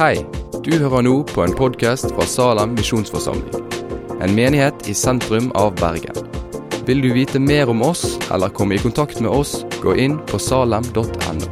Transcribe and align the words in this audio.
Hei, 0.00 0.22
du 0.64 0.70
hører 0.80 1.02
nå 1.04 1.10
på 1.28 1.42
en 1.44 1.52
podkast 1.52 2.06
fra 2.14 2.24
Salem 2.24 2.70
misjonsforsamling. 2.72 3.66
En 4.24 4.32
menighet 4.32 4.86
i 4.88 4.94
sentrum 4.96 5.50
av 5.60 5.74
Bergen. 5.76 6.16
Vil 6.88 7.02
du 7.04 7.10
vite 7.12 7.36
mer 7.36 7.68
om 7.68 7.82
oss 7.84 8.14
eller 8.32 8.48
komme 8.48 8.78
i 8.78 8.80
kontakt 8.80 9.20
med 9.20 9.28
oss, 9.28 9.58
gå 9.82 9.92
inn 10.00 10.14
på 10.30 10.40
salem.no. 10.40 11.50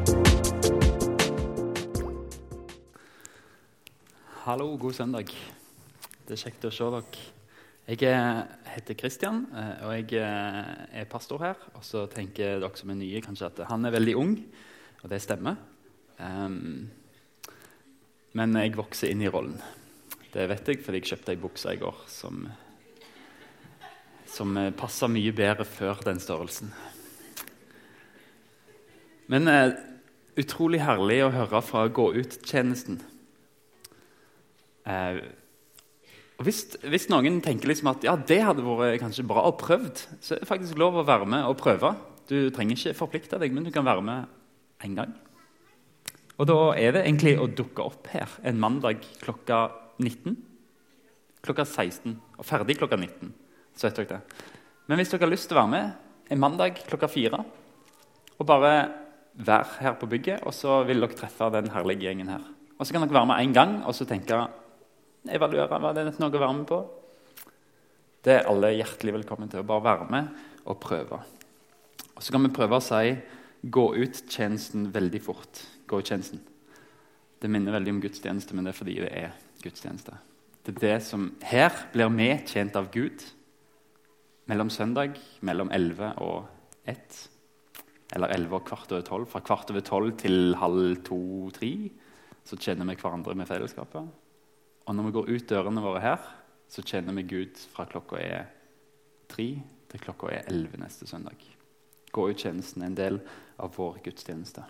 Hallo, 4.46 4.70
god 4.80 4.96
søndag. 4.96 5.34
Det 6.24 6.38
er 6.38 6.40
kjekt 6.46 6.64
å 6.64 6.72
se 6.72 6.88
dere. 6.94 7.26
Jeg 7.90 8.06
eh, 8.08 8.40
heter 8.78 8.96
Kristian, 9.02 9.42
eh, 9.52 9.74
og 9.82 9.92
jeg 9.98 10.22
eh, 10.24 11.02
er 11.02 11.10
pastor 11.12 11.44
her. 11.44 11.66
Og 11.76 11.84
så 11.84 12.06
tenker 12.16 12.64
dere 12.64 12.80
som 12.80 12.96
er 12.96 13.02
nye, 13.02 13.20
kanskje 13.28 13.52
at 13.52 13.66
han 13.68 13.84
er 13.84 13.92
veldig 13.98 14.16
ung, 14.24 14.38
og 15.02 15.12
det 15.12 15.20
stemmer. 15.20 15.60
Um, 16.16 16.88
men 18.36 18.56
jeg 18.60 18.76
vokser 18.76 19.12
inn 19.12 19.24
i 19.24 19.30
rollen. 19.32 19.56
Det 20.32 20.44
vet 20.50 20.68
jeg, 20.68 20.82
fordi 20.84 21.00
jeg 21.00 21.12
kjøpte 21.12 21.32
ei 21.32 21.40
bukse 21.40 21.72
i 21.72 21.80
går 21.80 22.02
som, 22.12 22.42
som 24.28 24.58
passa 24.76 25.08
mye 25.10 25.32
bedre 25.36 25.64
før 25.68 26.02
den 26.04 26.20
størrelsen. 26.22 26.72
Men 29.28 29.48
eh, 29.52 29.76
utrolig 30.40 30.80
herlig 30.84 31.20
å 31.24 31.32
høre 31.34 31.60
fra 31.64 31.84
Gå 31.92 32.10
ut-tjenesten. 32.16 33.00
Eh, 34.88 35.20
og 36.38 36.46
hvis, 36.46 36.62
hvis, 36.86 37.08
noen 37.10 37.40
tenker 37.42 37.68
liksom 37.72 37.90
at 37.90 38.04
ja, 38.06 38.14
det 38.14 38.38
hadde 38.46 38.64
vært 38.64 39.00
kanskje 39.02 39.26
bra 39.26 39.48
å 39.48 39.56
prøvd, 39.58 40.04
så 40.22 40.36
er 40.36 40.44
det 40.44 40.50
faktisk 40.50 40.78
lov 40.78 41.00
å 41.00 41.06
være 41.06 41.26
med 41.28 41.48
og 41.48 41.58
prøve. 41.58 41.96
Du 42.30 42.52
trenger 42.54 42.78
ikke 42.78 42.98
forplikte 43.00 43.40
deg, 43.42 43.54
men 43.56 43.66
du 43.66 43.72
kan 43.74 43.86
være 43.86 44.04
med 44.06 44.86
én 44.86 44.94
gang. 44.96 45.16
Og 46.38 46.46
da 46.46 46.58
er 46.78 46.94
det 46.94 47.02
egentlig 47.02 47.34
å 47.40 47.48
dukke 47.50 47.82
opp 47.82 48.10
her 48.12 48.30
en 48.46 48.60
mandag 48.62 49.02
klokka 49.22 49.64
19. 49.98 50.36
Klokka 51.42 51.64
16. 51.66 52.14
Og 52.38 52.46
ferdig 52.46 52.78
klokka 52.78 52.98
19. 52.98 53.32
Så 53.74 53.88
vet 53.88 53.98
dere 53.98 54.18
det. 54.18 54.44
Men 54.86 55.00
hvis 55.00 55.10
dere 55.10 55.26
har 55.26 55.32
lyst 55.32 55.50
til 55.50 55.58
å 55.58 55.64
være 55.64 55.72
med 55.72 56.30
en 56.30 56.42
mandag 56.42 56.78
klokka 56.86 57.08
4, 57.10 57.40
og 58.38 58.46
bare 58.46 58.72
være 59.38 59.82
her 59.82 59.96
på 59.98 60.06
bygget, 60.10 60.44
og 60.46 60.54
så 60.54 60.82
vil 60.86 61.02
dere 61.02 61.18
treffe 61.18 61.50
den 61.54 61.70
herlige 61.74 62.06
gjengen 62.06 62.30
her. 62.30 62.46
Og 62.78 62.86
så 62.86 62.94
kan 62.94 63.02
dere 63.02 63.18
være 63.18 63.30
med 63.32 63.42
én 63.42 63.56
gang 63.56 63.74
og 63.82 63.96
så 63.96 64.06
tenke 64.06 64.38
evaluere 65.28 65.80
hva 65.82 65.90
det 65.94 66.04
er 66.04 66.14
noe 66.22 66.30
å 66.30 66.42
være 66.44 66.54
med 66.60 66.68
på. 66.70 66.78
Det 68.22 68.36
er 68.36 68.46
alle 68.50 68.76
hjertelig 68.76 69.18
velkommen 69.18 69.50
til 69.50 69.62
å 69.62 69.66
bare 69.66 69.86
være 69.88 70.06
med 70.12 70.30
og 70.68 70.78
prøve. 70.82 71.18
Og 72.14 72.22
Så 72.22 72.34
kan 72.34 72.42
vi 72.42 72.54
prøve 72.54 72.78
å 72.78 72.82
si 72.82 73.14
'gå 73.62 73.94
ut'-tjenesten 73.96 74.92
veldig 74.92 75.22
fort 75.22 75.64
Gå 75.88 76.02
tjenesten. 76.02 76.40
Det 77.40 77.48
minner 77.48 77.72
veldig 77.72 77.90
om 77.94 78.00
gudstjeneste, 78.00 78.54
men 78.54 78.64
det 78.64 78.74
er 78.74 78.76
fordi 78.76 78.94
det 79.00 79.08
er 79.08 79.32
gudstjeneste. 79.62 80.18
Det 80.66 80.74
er 80.76 80.80
det 80.80 81.02
som 81.06 81.30
Her 81.42 81.72
blir 81.92 82.10
vi 82.12 82.28
tjent 82.46 82.76
av 82.76 82.90
Gud 82.92 83.24
mellom 84.46 84.70
søndag 84.70 85.16
mellom 85.40 85.70
11 85.70 86.14
og 86.18 86.46
1. 86.84 87.18
Eller 88.16 88.28
11 88.28 88.56
og 88.56 88.64
kvart 88.68 88.92
over 88.92 89.02
12. 89.02 89.26
Fra 89.32 89.40
kvart 89.40 89.70
over 89.70 89.80
12 89.80 90.12
til 90.18 90.56
halv 90.56 91.02
to-tre 91.04 91.90
så 92.44 92.56
tjener 92.56 92.88
vi 92.88 92.96
hverandre 92.96 93.34
med 93.34 93.48
fellesskapet. 93.48 94.08
Og 94.88 94.94
når 94.96 95.08
vi 95.08 95.16
går 95.18 95.28
ut 95.28 95.48
dørene 95.50 95.84
våre 95.84 96.00
her, 96.00 96.30
så 96.68 96.82
tjener 96.82 97.16
vi 97.16 97.28
Gud 97.28 97.60
fra 97.72 97.84
klokka 97.88 98.20
er 98.20 98.48
tre 99.28 99.50
til 99.88 100.00
klokka 100.00 100.32
er 100.32 100.48
11 100.48 100.80
neste 100.80 101.08
søndag. 101.08 101.57
Gå 102.18 102.26
ut 102.32 102.42
tjenesten 102.42 102.82
en 102.82 102.98
del 102.98 103.20
av 103.62 103.70
vår 103.78 104.02
gudstjeneste. 104.02 104.66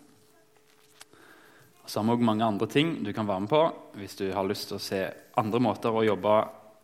Så 1.88 2.00
har 2.02 2.04
vi 2.04 2.12
også 2.18 2.28
mange 2.28 2.44
andre 2.44 2.68
ting 2.68 2.98
du 3.00 3.14
kan 3.16 3.28
være 3.28 3.46
med 3.46 3.48
på 3.48 3.62
hvis 3.96 4.18
du 4.20 4.26
har 4.36 4.44
lyst 4.44 4.68
til 4.68 4.76
å 4.76 4.84
se 4.84 5.00
andre 5.40 5.60
måter 5.64 5.94
å 5.94 6.04
jobbe 6.04 6.34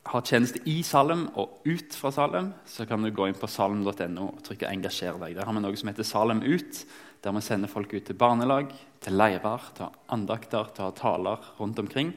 ha 0.05 0.21
tjeneste 0.21 0.61
i 0.69 0.79
Salem 0.85 1.27
og 1.41 1.65
ut 1.65 1.97
fra 1.97 2.11
Salem, 2.13 2.51
så 2.69 2.85
kan 2.89 3.03
du 3.03 3.11
gå 3.15 3.29
inn 3.29 3.39
på 3.39 3.49
salem.no 3.49 4.27
og 4.27 4.43
trykke 4.45 4.69
'engasjer 4.69 5.17
deg'. 5.21 5.35
Der 5.35 5.45
har 5.45 5.53
vi 5.53 5.61
noe 5.61 5.77
som 5.77 5.89
heter 5.89 6.05
Salem 6.05 6.43
ut, 6.43 6.85
der 7.23 7.33
vi 7.33 7.41
sender 7.41 7.69
folk 7.69 7.95
ut 7.95 8.05
til 8.05 8.17
barnelag, 8.17 8.73
til 9.01 9.17
leirer, 9.17 9.61
til 9.75 9.87
andakter, 10.09 10.69
til 10.75 10.93
taler 10.93 11.41
rundt 11.59 11.79
omkring. 11.79 12.13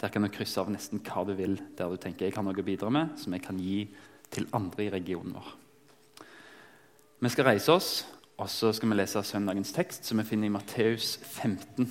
Der 0.00 0.08
kan 0.08 0.22
du 0.22 0.28
krysse 0.28 0.60
av 0.60 0.70
nesten 0.70 1.00
hva 1.00 1.26
du 1.26 1.34
vil 1.34 1.60
der 1.76 1.90
du 1.90 1.96
tenker 1.96 2.26
jeg 2.26 2.34
har 2.34 2.42
noe 2.42 2.54
å 2.54 2.62
bidra 2.62 2.90
med, 2.90 3.18
som 3.18 3.32
jeg 3.32 3.42
kan 3.42 3.58
gi 3.58 3.88
til 4.30 4.46
andre 4.52 4.84
i 4.86 4.90
regionen 4.90 5.34
vår. 5.34 5.61
Vi 7.22 7.30
skal 7.30 7.46
reise 7.46 7.70
oss, 7.70 7.88
og 8.34 8.48
så 8.50 8.72
skal 8.74 8.90
vi 8.90 8.96
lese 8.98 9.20
søndagens 9.22 9.70
tekst, 9.70 10.08
som 10.08 10.18
vi 10.18 10.24
finner 10.26 10.48
i 10.48 10.50
Matteus 10.50 11.12
15. 11.22 11.86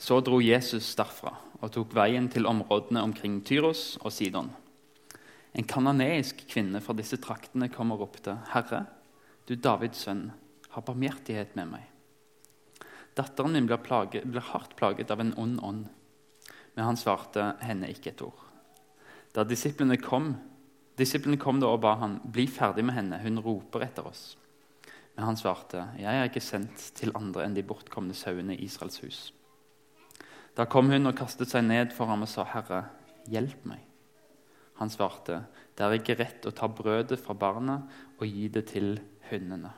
Så 0.00 0.18
dro 0.24 0.38
Jesus 0.40 0.88
derfra 0.96 1.34
og 1.60 1.74
tok 1.76 1.92
veien 1.92 2.30
til 2.32 2.48
områdene 2.48 3.04
omkring 3.04 3.42
Tyros 3.44 3.98
og 4.00 4.08
Sidon. 4.16 4.48
En 5.52 5.68
kanoneisk 5.68 6.46
kvinne 6.48 6.80
fra 6.80 6.96
disse 6.96 7.20
traktene 7.20 7.68
kom 7.68 7.92
og 7.92 8.00
ropte, 8.06 8.38
'Herre, 8.48 8.86
du 9.44 9.56
Davids 9.60 10.00
sønn, 10.08 10.30
ha 10.70 10.80
barmhjertighet 10.80 11.56
med 11.60 11.76
meg.' 11.76 11.90
Datteren 13.20 13.52
min 13.52 13.66
blir, 13.66 13.84
plaget, 13.84 14.24
blir, 14.24 14.40
hardt 14.40 14.76
plaget 14.76 15.10
av 15.10 15.20
en 15.20 15.36
ond 15.36 15.60
ånd. 15.60 15.88
Men 16.74 16.84
han 16.84 16.96
svarte 16.96 17.56
henne 17.60 17.92
ikke 17.92 18.16
et 18.16 18.22
ord. 18.22 18.46
Da 19.34 19.44
disiplene 19.44 20.00
kom, 20.00 20.38
disiplene 21.00 21.40
kom 21.40 21.60
da 21.60 21.70
og 21.72 21.80
ba 21.82 21.96
han, 22.00 22.20
'Bli 22.24 22.46
ferdig 22.46 22.84
med 22.84 22.94
henne, 22.94 23.18
hun 23.22 23.38
roper 23.38 23.82
etter 23.86 24.06
oss.' 24.06 24.36
Men 25.16 25.24
han 25.24 25.36
svarte, 25.36 25.88
'Jeg 25.98 26.14
er 26.14 26.28
ikke 26.28 26.40
sendt 26.40 26.92
til 26.94 27.12
andre 27.14 27.44
enn 27.44 27.54
de 27.54 27.62
bortkomne 27.62 28.14
sauene 28.14 28.54
i 28.54 28.64
Israels 28.64 29.00
hus.' 29.00 29.32
Da 30.56 30.64
kom 30.64 30.90
hun 30.90 31.06
og 31.06 31.16
kastet 31.16 31.48
seg 31.48 31.64
ned 31.64 31.92
for 31.92 32.06
ham 32.06 32.22
og 32.22 32.28
sa, 32.28 32.44
'Herre, 32.44 32.84
hjelp 33.28 33.64
meg.' 33.64 33.86
Han 34.80 34.90
svarte, 34.90 35.44
'Det 35.76 35.84
er 35.84 35.92
ikke 35.92 36.18
rett 36.18 36.46
å 36.46 36.54
ta 36.54 36.66
brødet 36.68 37.20
fra 37.20 37.34
barna 37.34 37.82
og 38.18 38.26
gi 38.26 38.48
det 38.48 38.66
til 38.66 39.00
hundene.' 39.30 39.72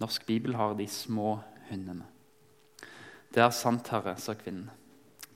Norsk 0.00 0.26
bibel 0.26 0.54
har 0.54 0.74
de 0.74 0.86
små 0.86 1.40
hundene. 1.70 2.04
Det 3.34 3.42
er 3.42 3.50
sant, 3.50 3.88
Herre, 3.88 4.16
sa 4.16 4.34
kvinnen. 4.34 4.70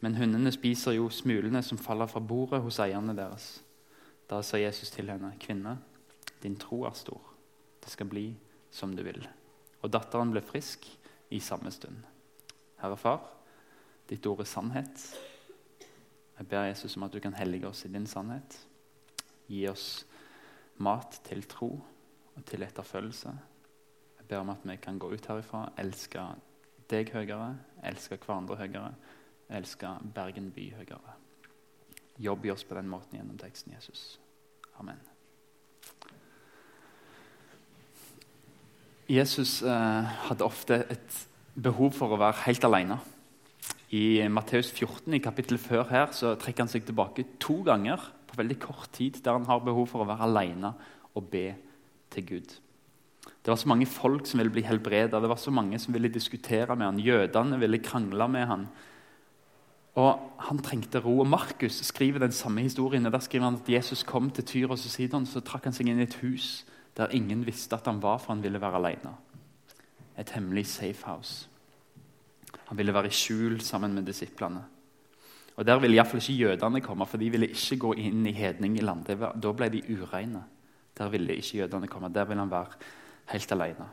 Men 0.00 0.16
hundene 0.18 0.52
spiser 0.52 0.92
jo 0.92 1.08
smulene 1.08 1.62
som 1.62 1.78
faller 1.78 2.06
fra 2.06 2.20
bordet 2.20 2.60
hos 2.62 2.80
eierne 2.82 3.14
deres. 3.16 3.62
Da 4.30 4.42
sa 4.42 4.58
Jesus 4.58 4.90
til 4.90 5.10
henne, 5.10 5.34
'Kvinne, 5.40 5.78
din 6.42 6.56
tro 6.56 6.84
er 6.84 6.92
stor. 6.92 7.20
Det 7.82 7.90
skal 7.90 8.06
bli 8.06 8.36
som 8.70 8.96
du 8.96 9.02
vil. 9.02 9.28
Og 9.82 9.92
datteren 9.92 10.30
ble 10.30 10.42
frisk 10.42 10.86
i 11.30 11.40
samme 11.40 11.70
stund. 11.70 11.96
Herre 12.82 12.96
Far, 12.96 13.20
ditt 14.10 14.26
ord 14.26 14.40
er 14.40 14.44
sannhet. 14.44 15.04
Jeg 16.38 16.48
ber 16.48 16.68
Jesus 16.68 16.96
om 16.96 17.02
at 17.02 17.12
du 17.12 17.20
kan 17.20 17.34
hellige 17.34 17.68
oss 17.68 17.84
i 17.84 17.88
din 17.88 18.06
sannhet. 18.06 18.66
Gi 19.48 19.68
oss 19.68 20.06
mat 20.76 21.20
til 21.24 21.42
tro 21.42 21.70
og 22.36 22.44
til 22.44 22.62
etterfølgelse. 22.62 23.32
Jeg 24.18 24.26
ber 24.28 24.42
om 24.42 24.50
at 24.50 24.64
vi 24.64 24.76
kan 24.76 24.98
gå 24.98 25.12
ut 25.12 25.26
herifra, 25.26 25.72
elske 25.78 26.20
deg 26.90 27.12
høyere, 27.14 27.56
elske 27.84 28.18
hverandre 28.18 28.56
høyere, 28.56 28.94
elske 29.48 29.98
Bergen 30.14 30.50
by 30.52 30.72
høyere. 30.74 31.16
Jobb 32.22 32.46
i 32.46 32.52
oss 32.54 32.64
på 32.64 32.76
den 32.78 32.88
måten 32.88 33.18
gjennom 33.18 33.38
teksten 33.40 33.74
Jesus. 33.76 34.16
Amen. 34.80 34.98
Jesus 39.06 39.60
eh, 39.62 40.14
hadde 40.26 40.46
ofte 40.46 40.80
et 40.90 41.20
behov 41.54 41.92
for 41.94 42.12
å 42.12 42.18
være 42.20 42.42
helt 42.48 42.64
alene. 42.66 42.98
I 43.94 44.18
Matteus 44.32 44.72
14, 44.72 45.14
i 45.14 45.22
kapittelet 45.22 45.62
før 45.62 45.86
her, 45.92 46.10
så 46.16 46.34
trekker 46.40 46.64
han 46.64 46.72
seg 46.72 46.88
tilbake 46.88 47.28
to 47.42 47.60
ganger 47.66 48.02
på 48.26 48.38
veldig 48.40 48.58
kort 48.64 48.90
tid, 48.96 49.20
der 49.22 49.38
han 49.38 49.46
har 49.46 49.62
behov 49.62 49.86
for 49.92 50.02
å 50.02 50.08
være 50.08 50.26
alene 50.26 50.72
og 51.14 51.28
be 51.30 51.46
til 52.12 52.26
Gud. 52.26 52.56
Det 53.46 53.52
var 53.52 53.60
så 53.60 53.70
mange 53.70 53.86
folk 53.86 54.26
som 54.26 54.40
ville 54.40 54.50
bli 54.50 54.64
helbreda, 54.66 55.20
det 55.22 55.30
var 55.30 55.38
så 55.38 55.54
mange 55.54 55.78
som 55.78 55.94
ville 55.94 56.10
diskutere 56.10 56.74
med 56.74 56.88
han. 56.88 56.98
Jødene 56.98 57.60
ville 57.62 57.82
krangle 57.82 58.26
med 58.30 58.46
han. 58.50 58.66
Og 59.96 60.32
Han 60.38 60.58
trengte 60.58 61.00
ro. 61.00 61.20
og 61.20 61.26
Markus 61.26 61.72
skriver 61.72 62.18
den 62.18 62.32
samme 62.32 62.60
historien. 62.60 63.06
og 63.06 63.12
Der 63.12 63.18
skriver 63.18 63.44
han 63.44 63.54
at 63.54 63.68
Jesus 63.68 64.02
kom 64.02 64.30
til 64.30 64.44
Tyros 64.44 64.84
og 64.84 64.90
Sidon, 64.90 65.26
så 65.26 65.40
trakk 65.40 65.64
han 65.64 65.72
seg 65.72 65.88
inn 65.88 65.98
i 65.98 66.02
et 66.02 66.18
hus 66.20 66.66
der 66.96 67.12
ingen 67.12 67.46
visste 67.46 67.76
at 67.76 67.86
han 67.86 68.00
var, 68.02 68.18
for 68.18 68.32
han 68.32 68.42
ville 68.42 68.60
være 68.60 68.76
alene. 68.76 69.12
Et 70.18 70.30
hemmelig 70.30 70.66
safe 70.66 71.04
house. 71.04 71.48
Han 72.68 72.78
ville 72.78 72.94
være 72.94 73.06
i 73.06 73.10
skjul 73.10 73.60
sammen 73.60 73.94
med 73.94 74.06
disiplene. 74.06 74.64
Og 75.56 75.66
Der 75.66 75.78
ville 75.78 75.96
iallfall 75.96 76.20
ikke 76.20 76.48
jødene 76.48 76.80
komme, 76.80 77.06
for 77.06 77.16
de 77.16 77.30
ville 77.30 77.48
ikke 77.48 77.78
gå 77.78 77.92
inn 77.92 78.26
i 78.26 78.32
hedningeland. 78.32 79.04
Da 79.42 79.52
ble 79.52 79.68
de 79.68 79.82
ureine. 80.02 80.44
Der 80.98 81.08
ville 81.08 81.36
ikke 81.36 81.58
jødene 81.58 81.86
komme. 81.86 82.08
Der 82.14 82.24
ville 82.24 82.40
han 82.40 82.50
være 82.50 82.66
helt 83.32 83.52
alene. 83.52 83.86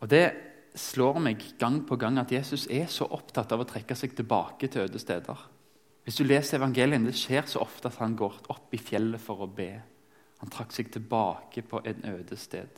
Og 0.00 0.10
Det 0.10 0.32
slår 0.74 1.18
meg 1.22 1.42
gang 1.58 1.82
på 1.86 1.96
gang 1.96 2.18
at 2.18 2.32
Jesus 2.32 2.66
er 2.70 2.86
så 2.90 3.06
opptatt 3.06 3.52
av 3.54 3.62
å 3.62 3.68
trekke 3.68 3.94
seg 3.94 4.16
tilbake 4.16 4.68
til 4.68 4.88
øde 4.88 4.98
steder. 4.98 5.44
Hvis 6.04 6.16
du 6.16 6.24
leser 6.24 6.58
evangelien, 6.58 7.04
Det 7.04 7.14
skjer 7.14 7.46
så 7.46 7.58
ofte 7.58 7.88
at 7.88 7.96
han 7.96 8.16
går 8.16 8.34
opp 8.48 8.74
i 8.74 8.78
fjellet 8.78 9.20
for 9.20 9.40
å 9.40 9.46
be. 9.46 9.82
Han 10.38 10.50
trakk 10.50 10.72
seg 10.72 10.90
tilbake 10.92 11.62
på 11.62 11.80
en 11.84 12.04
øde 12.04 12.36
sted. 12.36 12.68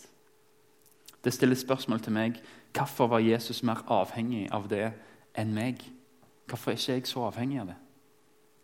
Det 1.25 1.33
stiller 1.33 1.57
spørsmål 1.57 2.01
til 2.01 2.13
meg 2.13 2.41
hvorfor 2.73 3.07
var 3.07 3.19
Jesus 3.19 3.63
mer 3.63 3.83
avhengig 3.89 4.49
av 4.53 4.69
det 4.69 4.93
enn 5.35 5.55
meg. 5.55 5.81
Hvorfor 6.47 6.71
er 6.71 6.77
ikke 6.77 6.93
jeg 6.93 7.07
så 7.07 7.25
avhengig 7.27 7.61
av 7.61 7.67
det? 7.67 7.77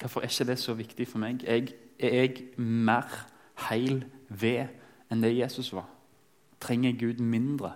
Hvorfor 0.00 0.20
er 0.20 0.30
ikke 0.30 0.44
det 0.44 0.58
så 0.58 0.74
viktig 0.74 1.08
for 1.08 1.18
meg? 1.18 1.42
Jeg, 1.42 1.74
er 1.98 2.14
jeg 2.14 2.44
mer 2.56 3.08
heil 3.68 4.04
ved 4.28 4.68
enn 5.10 5.22
det 5.22 5.36
Jesus 5.36 5.72
var? 5.72 5.88
Trenger 6.60 6.92
Gud 6.92 7.18
mindre? 7.18 7.72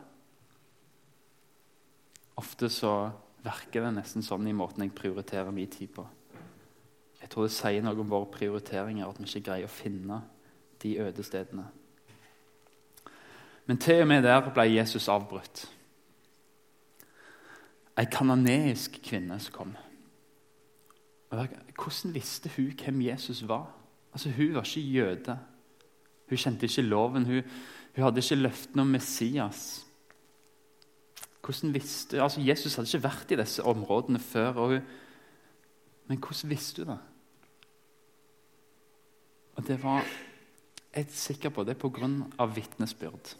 Ofte 2.36 2.68
så 2.72 2.92
virker 3.46 3.86
det 3.86 3.94
nesten 3.96 4.24
sånn 4.24 4.46
i 4.48 4.54
måten 4.56 4.84
jeg 4.84 4.94
prioriterer 4.96 5.54
min 5.54 5.70
tid 5.70 5.92
på. 5.96 6.04
Jeg 7.20 7.30
tror 7.32 7.46
det 7.46 7.56
sier 7.56 7.82
noe 7.82 7.98
om 7.98 8.10
våre 8.10 8.28
prioriteringer 8.30 9.08
at 9.08 9.18
vi 9.18 9.28
ikke 9.28 9.46
greier 9.48 9.70
å 9.70 9.72
finne 9.72 10.20
de 10.82 10.92
øde 11.02 11.24
stedene. 11.26 11.64
Men 13.66 13.80
til 13.82 14.04
og 14.04 14.10
med 14.10 14.22
der 14.22 14.44
ble 14.54 14.68
Jesus 14.68 15.08
avbrutt. 15.10 15.64
Ei 17.96 18.06
kanoneisk 18.12 19.00
kvinne 19.02 19.40
som 19.40 19.54
kom. 19.54 19.72
Hvordan 21.32 22.14
visste 22.14 22.52
hun 22.54 22.70
hvem 22.76 23.00
Jesus 23.08 23.42
var? 23.48 23.66
Altså, 24.12 24.30
Hun 24.30 24.54
var 24.54 24.64
ikke 24.64 24.80
jøde. 24.80 25.38
Hun 26.28 26.38
kjente 26.38 26.66
ikke 26.66 26.82
loven. 26.82 27.24
Hun, 27.24 27.42
hun 27.96 28.04
hadde 28.04 28.22
ikke 28.22 28.42
løftene 28.42 28.82
om 28.82 28.88
Messias. 28.88 29.85
Hvordan 31.46 31.74
visste, 31.74 32.18
altså 32.22 32.42
Jesus 32.42 32.74
hadde 32.74 32.90
ikke 32.90 33.06
vært 33.06 33.32
i 33.32 33.38
disse 33.38 33.62
områdene 33.62 34.18
før. 34.18 34.56
Hun, 34.66 34.80
men 36.10 36.18
hvordan 36.18 36.50
visste 36.50 36.82
hun 36.82 36.96
det? 36.96 37.02
Og 39.56 39.68
det 39.68 39.76
var 39.82 40.02
jeg 40.96 41.04
er 41.04 41.12
sikker 41.12 41.52
på 41.52 41.64
det 41.64 41.74
er 41.74 41.80
pga. 41.80 42.46
vitnesbyrd. 42.46 43.34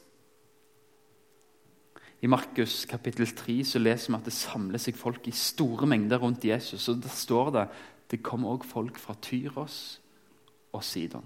I 2.21 2.27
Markus 2.29 2.85
kapittel 2.85 3.27
3 3.27 3.65
så 3.65 3.79
leser 3.79 4.13
vi 4.13 4.19
at 4.19 4.29
det 4.29 4.33
samler 4.33 4.81
seg 4.81 4.97
folk 4.97 5.27
i 5.29 5.33
store 5.33 5.87
mengder 5.89 6.21
rundt 6.21 6.45
Jesus. 6.45 6.89
og 6.89 7.03
Der 7.03 7.09
står 7.09 7.51
det 7.51 7.69
det 8.11 8.23
kom 8.23 8.45
òg 8.45 8.65
folk 8.65 8.99
fra 8.99 9.17
Tyros 9.23 10.01
og 10.73 10.85
Sidon. 10.85 11.25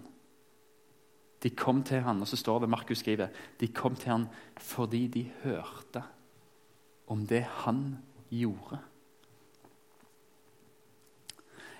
De 1.43 1.51
kom 1.51 1.83
til 1.83 2.01
han, 2.01 2.21
og 2.21 2.29
så 2.29 2.37
står 2.37 2.61
det 2.61 2.69
Markus 2.69 2.99
skriver, 2.99 3.29
de 3.61 3.69
kom 3.69 3.97
til 3.97 4.13
han 4.13 4.29
fordi 4.57 5.07
de 5.09 5.31
hørte 5.43 6.03
om 7.11 7.27
det 7.27 7.43
han 7.65 7.99
gjorde. 8.31 8.79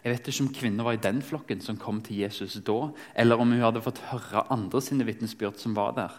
Jeg 0.01 0.15
vet 0.15 0.29
ikke 0.33 0.45
om 0.47 0.55
kvinner 0.57 0.87
var 0.87 0.97
i 0.97 1.05
den 1.05 1.21
flokken 1.23 1.61
som 1.61 1.79
kom 1.79 2.01
til 2.03 2.23
Jesus 2.23 2.57
da, 2.65 2.79
eller 3.15 3.41
om 3.41 3.53
hun 3.53 3.63
hadde 3.63 3.83
fått 3.85 4.01
høre 4.11 4.47
andre 4.53 4.81
sine 4.83 5.05
vitnesbyrd 5.05 5.61
som 5.61 5.77
var 5.77 5.93
der. 5.99 6.15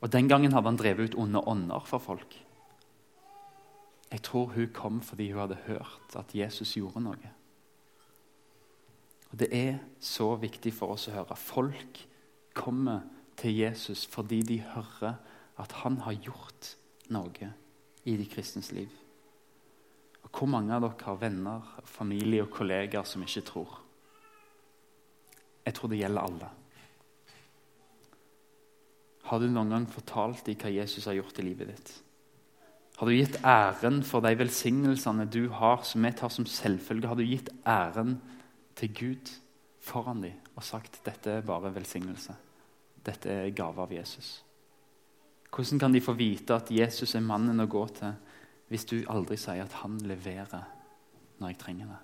Og 0.00 0.12
Den 0.12 0.28
gangen 0.28 0.52
hadde 0.52 0.68
han 0.68 0.78
drevet 0.78 1.10
ut 1.10 1.18
onde 1.18 1.42
ånder 1.48 1.82
for 1.88 1.98
folk. 1.98 2.36
Jeg 4.12 4.22
tror 4.22 4.52
hun 4.54 4.70
kom 4.72 5.00
fordi 5.02 5.32
hun 5.32 5.40
hadde 5.40 5.64
hørt 5.66 6.14
at 6.14 6.34
Jesus 6.34 6.76
gjorde 6.76 7.02
noe. 7.02 7.32
Og 9.32 9.38
Det 9.38 9.48
er 9.50 9.80
så 9.98 10.36
viktig 10.38 10.70
for 10.76 10.94
oss 10.94 11.08
å 11.08 11.16
høre. 11.16 11.34
Folk 11.36 12.04
kommer 12.54 13.02
til 13.36 13.56
Jesus 13.56 14.06
fordi 14.06 14.42
de 14.46 14.60
hører 14.60 15.18
at 15.58 15.72
han 15.82 15.98
har 16.06 16.14
gjort 16.14 16.76
noe 17.10 17.50
i 18.04 18.16
de 18.16 18.26
kristnes 18.28 18.72
liv. 18.72 18.90
Og 20.24 20.30
Hvor 20.30 20.48
mange 20.50 20.74
av 20.74 20.82
dere 20.82 21.06
har 21.06 21.20
venner, 21.20 21.72
familie 21.84 22.44
og 22.44 22.50
kollegaer 22.52 23.06
som 23.06 23.22
ikke 23.22 23.44
tror? 23.48 23.80
Jeg 25.64 25.74
tror 25.74 25.88
det 25.88 25.98
gjelder 25.98 26.20
alle. 26.20 26.50
Har 29.24 29.40
du 29.40 29.48
noen 29.48 29.72
gang 29.72 29.86
fortalt 29.88 30.44
dem 30.44 30.58
hva 30.60 30.72
Jesus 30.72 31.06
har 31.08 31.16
gjort 31.16 31.38
i 31.40 31.46
livet 31.46 31.70
ditt? 31.72 31.92
Har 32.98 33.08
du 33.08 33.16
gitt 33.16 33.40
æren 33.42 34.02
for 34.06 34.22
de 34.22 34.34
velsignelsene 34.38 35.26
du 35.26 35.48
har, 35.50 35.82
som 35.82 36.04
vi 36.04 36.12
tar 36.14 36.30
som 36.30 36.46
selvfølge? 36.46 37.08
Har 37.08 37.18
du 37.18 37.24
gitt 37.26 37.50
æren 37.66 38.20
til 38.78 38.92
Gud 38.94 39.32
foran 39.82 40.22
dem 40.22 40.38
og 40.54 40.62
sagt 40.62 41.00
dette 41.06 41.40
er 41.40 41.46
bare 41.46 41.72
velsignelse? 41.74 42.36
Dette 43.04 43.32
er 43.32 43.56
gave 43.56 43.82
av 43.82 43.92
Jesus. 43.92 44.43
Hvordan 45.54 45.78
kan 45.78 45.92
de 45.94 46.00
få 46.02 46.16
vite 46.18 46.56
at 46.56 46.70
Jesus 46.74 47.14
er 47.14 47.22
mannen 47.22 47.62
å 47.62 47.70
gå 47.70 47.84
til, 47.94 48.16
hvis 48.72 48.86
du 48.90 48.96
aldri 49.12 49.36
sier 49.38 49.62
at 49.62 49.76
han 49.84 50.00
leverer 50.02 50.64
når 51.38 51.52
jeg 51.52 51.60
trenger 51.60 51.92
det? 51.92 52.00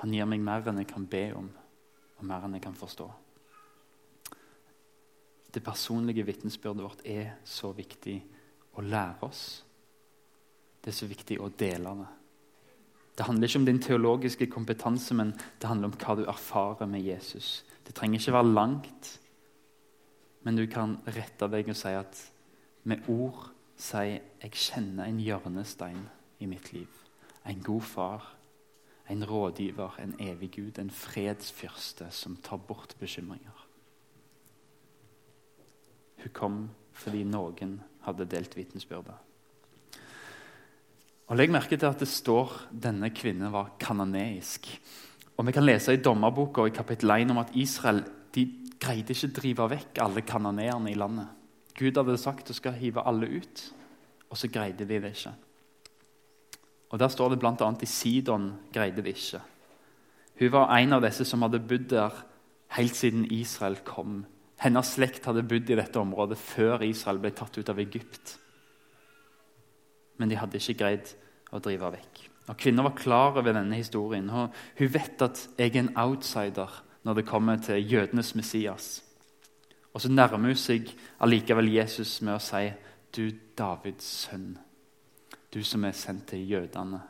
Han 0.00 0.14
gir 0.14 0.28
meg 0.30 0.40
mer 0.46 0.68
enn 0.70 0.80
jeg 0.80 0.88
kan 0.88 1.04
be 1.10 1.24
om, 1.36 1.48
og 2.18 2.24
mer 2.24 2.46
enn 2.46 2.56
jeg 2.56 2.64
kan 2.64 2.78
forstå. 2.78 3.08
Det 5.52 5.64
personlige 5.64 6.24
vitnesbyrdet 6.24 6.84
vårt 6.84 7.04
er 7.04 7.34
så 7.44 7.74
viktig 7.76 8.16
å 8.78 8.84
lære 8.84 9.28
oss. 9.28 9.44
Det 10.80 10.92
er 10.92 10.96
så 10.96 11.08
viktig 11.10 11.40
å 11.42 11.50
dele 11.50 11.94
det. 11.98 12.10
Det 13.18 13.26
handler 13.26 13.50
ikke 13.50 13.58
om 13.58 13.64
din 13.66 13.80
teologiske 13.82 14.46
kompetanse, 14.46 15.14
men 15.18 15.32
det 15.58 15.68
handler 15.68 15.90
om 15.90 15.96
hva 15.98 16.14
du 16.14 16.28
erfarer 16.30 16.86
med 16.86 17.02
Jesus. 17.02 17.64
Det 17.84 17.96
trenger 17.98 18.22
ikke 18.22 18.36
være 18.38 18.54
langt. 18.54 19.16
Men 20.46 20.56
du 20.56 20.66
kan 20.70 20.98
rette 21.06 21.48
deg 21.50 21.70
og 21.70 21.78
si 21.78 21.92
at 21.98 22.20
med 22.88 23.08
ord 23.10 23.50
si 23.78 24.18
jeg 24.18 24.54
kjenner 24.54 25.06
en 25.06 25.20
hjørnestein 25.22 26.02
i 26.42 26.48
mitt 26.50 26.72
liv. 26.72 26.90
En 27.48 27.62
god 27.64 27.86
far, 27.86 28.26
en 29.08 29.24
rådgiver, 29.24 30.00
en 30.02 30.14
evig 30.20 30.50
Gud, 30.56 30.78
en 30.78 30.90
fredsfyrste 30.90 32.10
som 32.14 32.36
tar 32.44 32.60
bort 32.68 32.94
bekymringer. 33.00 33.64
Hun 36.18 36.34
kom 36.34 36.58
fordi 36.98 37.22
noen 37.24 37.78
hadde 38.02 38.26
delt 38.28 38.56
vitnesbyrdet. 38.58 39.14
Og 41.28 41.36
Legg 41.36 41.52
merke 41.52 41.76
til 41.76 41.90
at 41.90 42.00
det 42.00 42.08
står 42.08 42.54
denne 42.72 43.10
kvinnen 43.12 43.52
var 43.52 43.74
kanoneisk. 43.80 44.70
Og 45.36 45.46
Vi 45.46 45.52
kan 45.52 45.66
lese 45.66 45.94
i 45.94 46.00
dommerboka 46.02 46.64
i 46.66 46.74
kapittel 46.74 47.10
1 47.14 47.30
om 47.30 47.38
at 47.38 47.52
Israel 47.54 48.02
de 48.34 48.46
greide 48.80 49.14
ikke 49.14 49.32
drive 49.40 49.66
vekk 49.74 50.00
alle 50.04 50.22
kanoneerne 50.26 50.92
i 50.92 50.98
landet. 50.98 51.28
Gud 51.78 51.98
hadde 51.98 52.18
sagt 52.18 52.48
du 52.48 52.54
skal 52.56 52.76
hive 52.78 53.04
alle 53.06 53.28
ut, 53.38 53.62
og 54.30 54.38
så 54.38 54.50
greide 54.50 54.84
de 54.84 55.00
det 55.00 55.12
ikke. 55.14 55.34
Og 56.90 56.98
Der 56.98 57.08
står 57.08 57.28
det 57.30 57.38
bl.a. 57.38 57.68
i 57.82 57.86
Sidon 57.86 58.52
greide 58.72 59.02
de 59.02 59.08
ikke. 59.12 59.40
Hun 60.38 60.52
var 60.52 60.76
en 60.76 60.92
av 60.92 61.02
disse 61.02 61.24
som 61.26 61.42
hadde 61.42 61.60
bodd 61.60 61.88
der 61.90 62.14
helt 62.78 62.96
siden 62.96 63.26
Israel 63.30 63.76
kom. 63.84 64.24
Hennes 64.62 64.94
slekt 64.94 65.26
hadde 65.26 65.46
bodd 65.46 65.70
i 65.70 65.78
dette 65.78 66.00
området 66.00 66.38
før 66.38 66.82
Israel 66.86 67.20
ble 67.22 67.30
tatt 67.36 67.58
ut 67.58 67.68
av 67.68 67.78
Egypt. 67.82 68.38
Men 70.18 70.30
de 70.30 70.38
hadde 70.38 70.58
ikke 70.58 70.78
greid 70.78 71.12
å 71.54 71.60
drive 71.62 71.92
vekk. 71.94 72.24
Og 72.48 72.56
Kvinner 72.58 72.86
var 72.86 72.96
klar 72.96 73.36
over 73.36 73.52
denne 73.52 73.76
historien. 73.76 74.30
Hun 74.30 74.92
vet 74.94 75.22
at 75.22 75.42
jeg 75.58 75.74
er 75.74 75.82
en 75.82 75.96
outsider 76.00 76.80
når 77.04 77.14
det 77.14 77.26
kommer 77.26 77.56
til 77.56 77.92
jødenes 77.92 78.34
Messias. 78.34 79.04
Og 79.94 80.00
så 80.00 80.10
nærmer 80.12 80.50
hun 80.50 80.56
seg 80.58 80.90
allikevel 81.20 81.72
Jesus 81.74 82.20
med 82.22 82.34
å 82.34 82.42
si, 82.42 82.72
'Du 83.12 83.30
Davids 83.58 84.04
sønn, 84.04 84.58
du 85.54 85.62
som 85.64 85.84
er 85.84 85.92
sendt 85.92 86.26
til 86.26 86.50
jødene, 86.50 87.00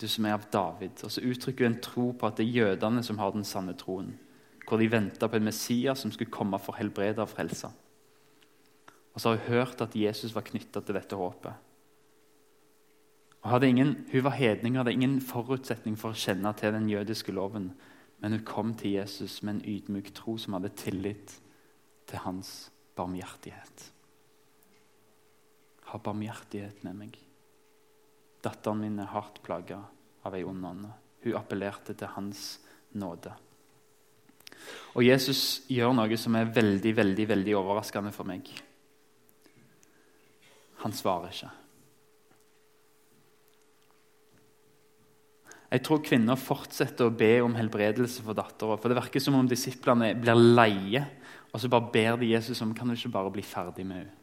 du 0.00 0.08
som 0.08 0.24
er 0.24 0.32
av 0.32 0.50
David.' 0.52 1.04
Og 1.04 1.10
så 1.10 1.20
uttrykker 1.20 1.66
hun 1.66 1.74
en 1.74 1.80
tro 1.80 2.12
på 2.12 2.26
at 2.26 2.36
det 2.36 2.46
er 2.46 2.52
jødene 2.52 3.02
som 3.02 3.18
har 3.18 3.30
den 3.30 3.44
sanne 3.44 3.74
troen. 3.74 4.18
Hvor 4.68 4.78
de 4.78 4.90
venta 4.90 5.26
på 5.26 5.36
en 5.36 5.44
Messias 5.44 5.98
som 5.98 6.12
skulle 6.12 6.30
komme 6.30 6.58
for 6.58 6.72
å 6.72 6.78
helbrede 6.78 7.22
og 7.22 7.28
frelse. 7.28 7.68
Og 9.14 9.20
så 9.20 9.28
har 9.28 9.36
hun 9.36 9.54
hørt 9.54 9.80
at 9.80 9.96
Jesus 9.96 10.34
var 10.34 10.42
knytta 10.42 10.80
til 10.80 10.94
dette 10.94 11.16
håpet. 11.16 11.52
Og 13.42 13.64
ingen, 13.64 14.06
hun 14.12 14.24
var 14.24 14.30
hedning 14.30 14.76
og 14.76 14.84
hadde 14.84 14.92
ingen 14.92 15.20
forutsetning 15.20 15.98
for 15.98 16.14
å 16.14 16.18
kjenne 16.18 16.52
til 16.54 16.72
den 16.72 16.88
jødiske 16.88 17.32
loven. 17.32 17.72
Men 18.22 18.36
hun 18.36 18.44
kom 18.46 18.74
til 18.78 18.94
Jesus 18.94 19.40
med 19.42 19.58
en 19.58 19.64
ydmyk 19.66 20.12
tro 20.14 20.36
som 20.38 20.54
hadde 20.54 20.70
tillit 20.78 21.34
til 22.06 22.22
hans 22.22 22.70
barmhjertighet. 22.96 23.86
Ha 25.90 25.98
barmhjertighet 25.98 26.84
med 26.86 27.00
meg. 27.00 27.16
Datteren 28.42 28.82
min 28.82 29.00
er 29.02 29.10
hardt 29.10 29.40
plaga 29.42 29.80
av 30.22 30.36
ei 30.38 30.44
ond 30.46 30.66
ånde. 30.66 30.92
Hun 31.24 31.38
appellerte 31.38 31.94
til 31.98 32.14
hans 32.14 32.60
nåde. 32.98 33.32
Og 34.94 35.02
Jesus 35.02 35.62
gjør 35.70 35.94
noe 35.96 36.18
som 36.20 36.36
er 36.38 36.50
veldig, 36.54 36.92
veldig, 36.96 37.26
veldig 37.32 37.56
overraskende 37.58 38.12
for 38.14 38.28
meg. 38.28 38.46
Han 40.82 40.94
svarer 40.94 41.34
ikke. 41.34 41.50
Jeg 45.72 45.80
tror 45.86 46.02
kvinner 46.04 46.36
fortsetter 46.36 47.08
å 47.08 47.14
be 47.16 47.38
om 47.40 47.54
helbredelse 47.56 48.20
for 48.24 48.36
dattera. 48.36 48.76
For 48.76 48.92
det 48.92 48.98
virker 48.98 49.22
som 49.24 49.38
om 49.38 49.46
disiplene 49.48 50.10
blir 50.20 50.36
leie, 50.36 51.00
og 51.48 51.60
så 51.60 51.70
bare 51.72 51.88
ber 51.94 52.18
de 52.20 52.28
Jesus 52.34 52.60
om 52.64 52.74
kan 52.76 52.90
du 52.90 52.96
ikke 52.96 53.14
bare 53.14 53.32
bli 53.32 53.44
ferdig 53.46 53.86
med 53.88 54.02
henne. 54.02 54.18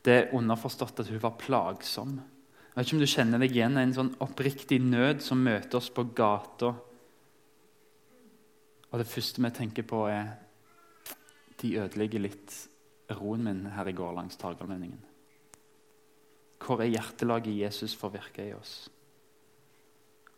Det 0.00 0.14
er 0.16 0.30
underforstått 0.34 1.02
at 1.02 1.10
hun 1.12 1.22
var 1.22 1.38
plagsom. 1.38 2.14
Jeg 2.18 2.74
vet 2.74 2.86
ikke 2.86 2.96
om 2.96 3.02
du 3.02 3.10
kjenner 3.12 3.42
deg 3.42 3.54
igjen 3.54 3.78
en 3.78 3.92
sånn 3.94 4.14
oppriktig 4.24 4.78
nød 4.82 5.20
som 5.22 5.42
møter 5.44 5.76
oss 5.78 5.90
på 5.92 6.06
gata. 6.16 6.72
Og 8.90 8.96
det 8.98 9.10
første 9.10 9.44
vi 9.44 9.50
tenker 9.54 9.86
på, 9.86 10.06
er 10.08 10.32
de 11.60 11.74
ødelegger 11.82 12.24
litt 12.24 12.56
roen 13.18 13.44
min 13.44 13.66
her 13.76 13.90
i 13.90 13.94
går 13.94 14.16
langs 14.16 14.40
Targallmenningen? 14.40 15.02
Hvor 16.64 16.80
er 16.80 16.94
hjertelaget 16.94 17.60
Jesus 17.60 17.94
forvirka 17.98 18.46
i 18.46 18.56
oss? 18.56 18.88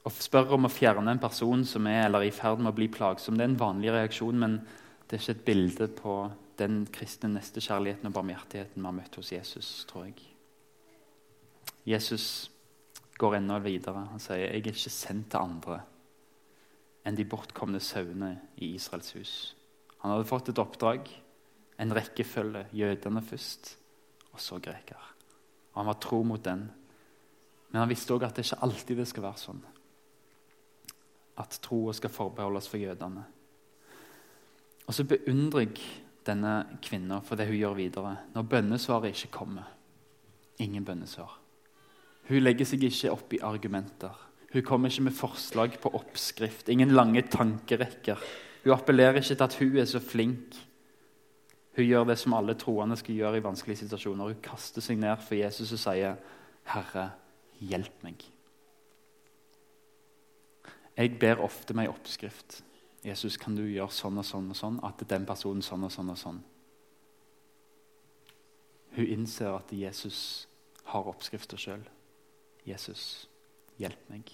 Å 0.02 0.10
spørre 0.10 0.56
om 0.56 0.66
å 0.66 0.72
fjerne 0.72 1.14
en 1.14 1.22
person 1.22 1.62
som 1.68 1.86
er 1.86 2.08
eller 2.08 2.24
er 2.24 2.32
i 2.32 2.34
ferd 2.34 2.58
med 2.58 2.72
å 2.72 2.76
bli 2.76 2.88
plagsom, 2.90 3.36
det 3.38 3.44
er 3.44 3.52
en 3.52 3.60
vanlig 3.60 3.92
reaksjon, 3.94 4.38
men 4.38 4.56
det 5.06 5.16
er 5.16 5.22
ikke 5.22 5.36
et 5.36 5.44
bilde 5.46 5.88
på 5.94 6.16
den 6.58 6.82
kristne 6.92 7.30
nestekjærligheten 7.36 8.10
og 8.10 8.16
barmhjertigheten 8.16 8.82
vi 8.82 8.88
har 8.88 8.96
møtt 8.96 9.18
hos 9.18 9.30
Jesus, 9.32 9.70
tror 9.90 10.08
jeg. 10.08 10.18
Jesus 11.86 12.26
går 13.18 13.38
enda 13.38 13.58
videre. 13.62 14.06
Han 14.10 14.20
sier, 14.20 14.36
'Jeg 14.36 14.48
er 14.48 14.72
ikke 14.72 14.90
sendt 14.90 15.30
til 15.30 15.40
andre 15.40 15.82
enn 17.04 17.16
de 17.16 17.24
bortkomne 17.24 17.80
sauene 17.80 18.40
i 18.56 18.74
Israels 18.74 19.12
hus'. 19.12 19.54
Han 19.98 20.10
hadde 20.10 20.28
fått 20.28 20.48
et 20.48 20.58
oppdrag, 20.58 21.08
en 21.78 21.94
rekkefølge. 21.94 22.66
Jødene 22.72 23.22
først, 23.22 23.76
og 24.32 24.40
så 24.40 24.58
greker. 24.58 24.98
Og 25.72 25.76
Han 25.76 25.86
var 25.86 25.98
tro 26.00 26.22
mot 26.22 26.44
den. 26.44 26.70
Men 27.70 27.80
han 27.80 27.88
visste 27.88 28.14
òg 28.14 28.22
at 28.22 28.36
det 28.36 28.44
ikke 28.44 28.62
alltid 28.62 28.96
det 28.96 29.08
skal 29.08 29.22
være 29.22 29.38
sånn. 29.38 29.62
At 31.40 31.58
troa 31.64 31.94
skal 31.96 32.12
forbeholdes 32.12 32.68
for 32.68 32.80
jødene. 32.80 33.24
Og 34.86 34.94
så 34.94 35.04
beundrer 35.08 35.64
jeg 35.64 35.78
denne 36.26 36.78
kvinna 36.82 37.20
for 37.24 37.38
det 37.38 37.48
hun 37.48 37.58
gjør 37.58 37.78
videre. 37.78 38.16
Når 38.34 38.48
bønnesvaret 38.50 39.14
ikke 39.14 39.32
kommer. 39.38 39.70
Ingen 40.60 40.84
bønnesvar. 40.84 41.38
Hun 42.28 42.42
legger 42.42 42.68
seg 42.68 42.84
ikke 42.86 43.12
opp 43.12 43.32
i 43.34 43.40
argumenter. 43.42 44.18
Hun 44.52 44.64
kommer 44.66 44.92
ikke 44.92 45.06
med 45.08 45.16
forslag 45.16 45.78
på 45.80 45.94
oppskrift. 45.96 46.68
Ingen 46.68 46.92
lange 46.92 47.24
tankerekker. 47.30 48.20
Hun 48.64 48.74
appellerer 48.74 49.18
ikke 49.22 49.34
til 49.34 49.46
at 49.46 49.56
hun 49.58 49.78
er 49.80 49.88
så 49.88 50.00
flink. 50.02 50.58
Hun 51.76 51.88
gjør 51.88 52.04
det 52.10 52.18
som 52.20 52.36
alle 52.36 52.54
troende 52.60 52.98
skal 53.00 53.16
gjøre 53.16 53.40
i 53.40 53.44
vanskelige 53.44 53.80
situasjoner. 53.86 54.34
Hun 54.34 54.44
kaster 54.44 54.84
seg 54.84 55.00
ned 55.00 55.24
for 55.24 55.38
Jesus 55.40 55.72
og 55.72 55.80
sier, 55.80 56.20
'Herre, 56.68 57.10
hjelp 57.60 58.04
meg'. 58.04 58.28
Jeg 60.96 61.18
ber 61.18 61.40
ofte 61.40 61.74
meg 61.74 61.88
oppskrift. 61.88 62.62
'Jesus, 63.02 63.36
kan 63.36 63.56
du 63.56 63.64
gjøre 63.66 63.90
sånn 63.90 64.18
og 64.18 64.24
sånn 64.24 64.50
og 64.50 64.56
sånn?' 64.56 64.80
At 64.86 65.02
den 65.08 65.26
personen 65.26 65.62
sånn 65.62 65.84
og 65.84 65.90
sånn 65.90 66.10
og 66.10 66.18
sånn. 66.18 66.42
Hun 68.94 69.06
innser 69.06 69.56
at 69.56 69.72
Jesus 69.72 70.46
har 70.84 71.08
oppskrifter 71.08 71.58
sjøl. 71.58 71.82
'Jesus, 72.66 73.26
hjelp 73.78 74.08
meg'. 74.10 74.30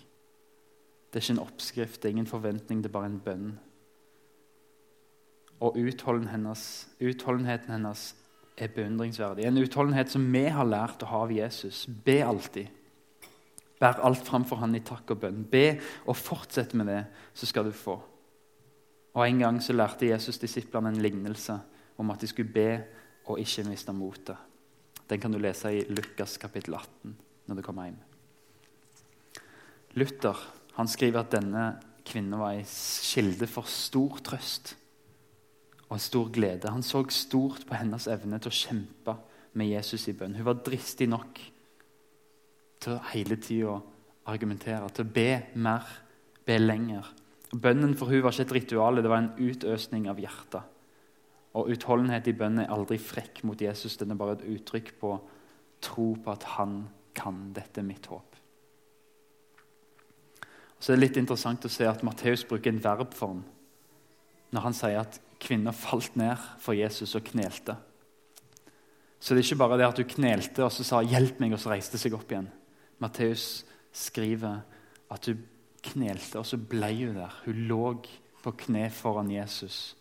Det 1.09 1.17
er 1.17 1.25
ikke 1.25 1.41
en 1.41 1.47
oppskrift, 1.47 2.03
det 2.03 2.09
er 2.09 2.17
ingen 2.17 2.27
forventning, 2.27 2.83
det 2.83 2.91
er 2.91 2.99
bare 2.99 3.07
en 3.07 3.21
bønn. 3.25 3.59
Og 5.61 5.77
utholdenheten 5.77 6.29
hennes, 6.29 6.89
utholdenheten 7.01 7.73
hennes 7.73 8.15
er 8.59 8.69
beundringsverdig. 8.69 9.47
En 9.47 9.59
utholdenhet 9.59 10.11
som 10.11 10.27
vi 10.33 10.45
har 10.53 10.69
lært 10.69 11.03
å 11.03 11.07
ha 11.07 11.23
av 11.25 11.33
Jesus. 11.33 11.87
Be 11.87 12.21
alltid. 12.25 12.69
Bær 13.79 14.01
alt 14.07 14.27
framfor 14.27 14.59
han 14.63 14.75
i 14.75 14.83
takk 14.83 15.15
og 15.15 15.21
bønn. 15.23 15.45
Be 15.51 15.79
og 16.07 16.17
fortsett 16.19 16.75
med 16.79 16.91
det, 16.91 17.03
så 17.35 17.47
skal 17.47 17.69
du 17.69 17.75
få. 17.75 17.99
Og 19.15 19.27
En 19.27 19.39
gang 19.39 19.63
så 19.63 19.73
lærte 19.73 20.11
Jesus 20.11 20.39
disiplene 20.39 20.89
en 20.93 21.03
lignelse 21.03 21.59
om 21.99 22.11
at 22.11 22.21
de 22.21 22.27
skulle 22.31 22.53
be 22.53 22.85
og 23.27 23.41
ikke 23.41 23.65
miste 23.69 23.93
motet. 23.93 24.37
Den 25.09 25.21
kan 25.21 25.33
du 25.33 25.39
lese 25.39 25.73
i 25.73 25.85
Lukas 25.89 26.37
kapittel 26.39 26.75
18 26.75 27.17
når 27.49 27.57
du 27.57 27.63
kommer 27.63 27.89
hjem. 27.89 28.01
Luther 29.97 30.37
han 30.77 30.89
skriver 30.89 31.25
at 31.25 31.33
denne 31.33 31.65
kvinnen 32.07 32.39
var 32.39 32.55
ei 32.55 32.65
kilde 32.65 33.49
for 33.51 33.67
stor 33.69 34.21
trøst 34.25 34.77
og 35.89 36.01
stor 36.01 36.29
glede. 36.33 36.71
Han 36.71 36.85
så 36.85 37.03
stort 37.11 37.65
på 37.67 37.79
hennes 37.79 38.07
evne 38.11 38.39
til 38.39 38.53
å 38.53 38.59
kjempe 38.59 39.17
med 39.59 39.73
Jesus 39.73 40.07
i 40.09 40.15
bønn. 40.15 40.37
Hun 40.37 40.47
var 40.47 40.61
dristig 40.65 41.09
nok 41.09 41.41
til 42.81 42.97
å 42.97 43.05
hele 43.13 43.39
tida 43.43 43.79
argumentere, 44.29 44.89
til 44.93 45.07
å 45.07 45.13
be 45.15 45.31
mer, 45.59 45.87
be 46.47 46.59
lenger. 46.61 47.07
Bønnen 47.53 47.97
for 47.97 48.13
hun 48.13 48.23
var 48.25 48.35
ikke 48.35 48.49
et 48.49 48.57
ritual, 48.59 49.01
det 49.03 49.11
var 49.11 49.23
en 49.23 49.33
utøsning 49.39 50.09
av 50.11 50.21
hjertet. 50.21 50.75
Og 51.57 51.73
Utholdenhet 51.73 52.29
i 52.29 52.37
bønnen 52.37 52.67
er 52.67 52.73
aldri 52.75 52.99
frekk 53.01 53.43
mot 53.49 53.61
Jesus, 53.61 53.97
den 53.97 54.13
er 54.13 54.21
bare 54.21 54.37
et 54.37 54.47
uttrykk 54.53 54.93
på 55.01 55.15
tro 55.83 56.13
på 56.23 56.35
at 56.35 56.45
han 56.59 56.83
kan. 57.19 57.49
Dette 57.55 57.83
mitt 57.83 58.07
håp. 58.07 58.37
Så 60.79 60.93
er 60.93 60.99
det 60.99 61.03
litt 61.09 61.17
interessant 61.19 61.65
å 61.67 61.73
se 61.73 61.89
at 61.91 62.05
Matteus 62.07 62.45
bruker 62.47 62.71
en 62.71 62.83
verbform 62.83 63.41
når 64.55 64.65
han 64.65 64.77
sier 64.77 65.01
at 65.01 65.19
kvinner 65.43 65.75
falt 65.77 66.15
ned 66.17 66.39
for 66.63 66.79
Jesus 66.79 67.17
og 67.19 67.27
knelte. 67.27 67.75
Så 69.19 69.35
det 69.35 69.43
er 69.43 69.49
ikke 69.49 69.61
bare 69.65 69.81
det 69.81 69.89
at 69.89 69.99
hun 69.99 70.09
knelte 70.15 70.65
og 70.65 70.73
så 70.73 70.87
sa 70.87 71.03
'hjelp 71.03 71.41
meg', 71.43 71.53
og 71.53 71.61
så 71.61 71.75
reiste 71.75 71.99
seg 71.99 72.15
opp 72.15 72.31
igjen. 72.31 72.49
Matteus 72.99 73.65
skriver 73.93 74.61
at 75.11 75.27
hun 75.27 75.45
knelte, 75.83 76.39
og 76.39 76.47
så 76.47 76.59
ble 76.59 76.91
hun 76.97 77.17
der. 77.17 77.37
Hun 77.45 77.63
lå 77.71 77.85
på 78.43 78.55
kne 78.65 78.89
foran 78.95 79.31
Jesus. 79.31 79.97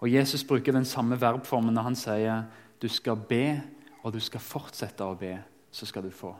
Og 0.00 0.12
Jesus 0.12 0.44
bruker 0.44 0.74
den 0.74 0.84
samme 0.84 1.20
verbformen 1.20 1.74
når 1.74 1.86
han 1.86 1.98
sier 1.98 2.44
du 2.82 2.88
skal 2.90 3.16
be, 3.28 3.60
og 4.02 4.12
du 4.12 4.18
skal 4.20 4.42
fortsette 4.42 5.06
å 5.06 5.14
be, 5.14 5.36
så 5.70 5.86
skal 5.86 6.02
du 6.02 6.10
få. 6.10 6.32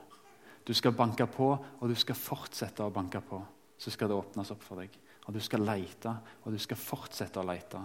Du 0.67 0.73
skal 0.75 0.95
banke 0.95 1.27
på, 1.27 1.47
og 1.79 1.89
du 1.89 1.95
skal 1.95 2.15
fortsette 2.19 2.83
å 2.83 2.91
banke 2.91 3.21
på. 3.23 3.39
Så 3.79 3.91
skal 3.91 4.11
det 4.11 4.17
åpnes 4.17 4.51
opp 4.51 4.63
for 4.63 4.79
deg. 4.79 4.91
Og 5.27 5.35
du 5.35 5.39
skal 5.43 5.63
lete, 5.63 6.11
og 6.43 6.51
du 6.51 6.59
skal 6.59 6.79
fortsette 6.79 7.39
å 7.39 7.47
lete. 7.47 7.79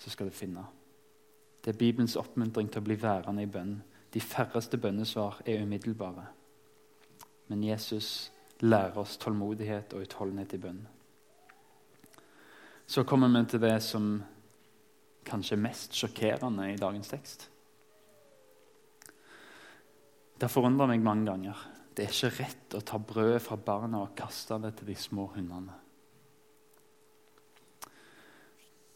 Så 0.00 0.12
skal 0.12 0.28
du 0.28 0.34
finne. 0.36 0.64
Det 1.62 1.74
er 1.74 1.78
Bibelens 1.78 2.16
oppmuntring 2.16 2.72
til 2.72 2.80
å 2.80 2.86
bli 2.88 2.96
værende 3.00 3.44
i 3.44 3.50
bønn. 3.50 3.76
De 4.12 4.20
færreste 4.20 4.80
bønnesvar 4.80 5.42
er 5.46 5.62
umiddelbare. 5.62 6.24
Men 7.52 7.66
Jesus 7.66 8.30
lærer 8.64 8.96
oss 9.02 9.18
tålmodighet 9.20 9.92
og 9.92 10.06
utholdenhet 10.06 10.54
i 10.56 10.60
bønn. 10.62 10.78
Så 12.88 13.04
kommer 13.04 13.28
vi 13.28 13.42
til 13.50 13.60
det 13.60 13.74
som 13.84 14.06
kanskje 15.28 15.58
er 15.58 15.60
mest 15.66 15.98
sjokkerende 15.98 16.70
i 16.72 16.78
dagens 16.80 17.12
tekst. 17.12 17.44
Det 20.32 20.48
har 20.48 20.54
forundra 20.54 20.88
meg 20.88 21.04
mange 21.04 21.28
ganger. 21.28 21.60
Det 21.92 22.06
er 22.06 22.14
ikke 22.16 22.32
rett 22.38 22.78
å 22.78 22.80
ta 22.88 22.96
brødet 22.96 23.42
fra 23.44 23.58
barna 23.60 24.00
og 24.06 24.14
kaste 24.16 24.56
det 24.62 24.72
til 24.78 24.88
de 24.88 24.96
små 24.96 25.28
hundene. 25.34 25.76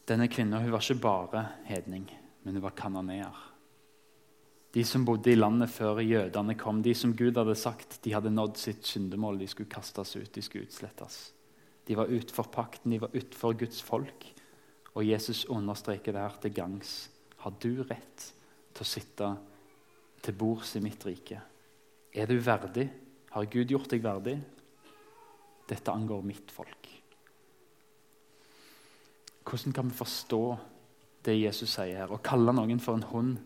Denne 0.09 0.25
kvinnen 0.33 0.65
var 0.73 0.81
ikke 0.81 1.03
bare 1.05 1.45
hedning, 1.69 2.09
men 2.41 2.57
hun 2.57 2.65
var 2.65 2.73
kanoneer. 2.73 3.37
De 4.75 4.83
som 4.85 5.05
bodde 5.07 5.31
i 5.31 5.37
landet 5.37 5.71
før 5.71 6.01
jødene 6.03 6.55
kom, 6.59 6.81
de 6.83 6.93
som 6.95 7.13
Gud 7.15 7.37
hadde 7.39 7.55
sagt 7.55 7.99
de 8.03 8.13
hadde 8.13 8.33
nådd 8.33 8.59
sitt 8.59 8.85
syndemål, 8.85 9.39
de 9.39 9.47
skulle 9.47 9.71
kastes 9.71 10.15
ut, 10.17 10.31
de 10.33 10.43
skulle 10.43 10.67
utslettes. 10.67 11.19
De 11.87 11.95
var 11.95 12.11
utenfor 12.11 12.49
pakten, 12.51 12.91
de 12.91 12.99
var 12.99 13.13
utenfor 13.15 13.55
Guds 13.57 13.79
folk. 13.81 14.27
Og 14.97 15.05
Jesus 15.07 15.45
understreker 15.45 16.11
det 16.11 16.25
her 16.25 16.39
til 16.43 16.53
gangs. 16.53 16.95
Har 17.43 17.55
du 17.63 17.83
rett 17.87 18.27
til 18.73 18.83
å 18.83 18.89
sitte 18.89 19.31
til 20.25 20.35
bords 20.35 20.75
i 20.75 20.83
mitt 20.83 21.05
rike? 21.07 21.39
Er 22.11 22.27
du 22.27 22.35
verdig? 22.43 22.89
Har 23.31 23.47
Gud 23.51 23.71
gjort 23.71 23.91
deg 23.93 24.03
verdig? 24.03 24.35
Dette 25.67 25.93
angår 25.93 26.25
mitt 26.25 26.51
folk. 26.51 26.89
Hvordan 29.47 29.75
kan 29.75 29.87
vi 29.87 29.95
forstå 29.95 30.41
det 31.23 31.37
Jesus 31.37 31.71
sier 31.77 32.01
her? 32.01 32.11
Å 32.11 32.23
kalle 32.23 32.55
noen 32.55 32.81
for 32.83 32.99
en 32.99 33.07
hund 33.13 33.37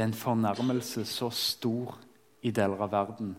det 0.00 0.06
er 0.06 0.08
en 0.14 0.16
fornærmelse 0.16 1.02
så 1.04 1.26
stor 1.28 1.98
i 2.40 2.50
deler 2.56 2.80
av 2.80 2.88
verden 2.88 3.34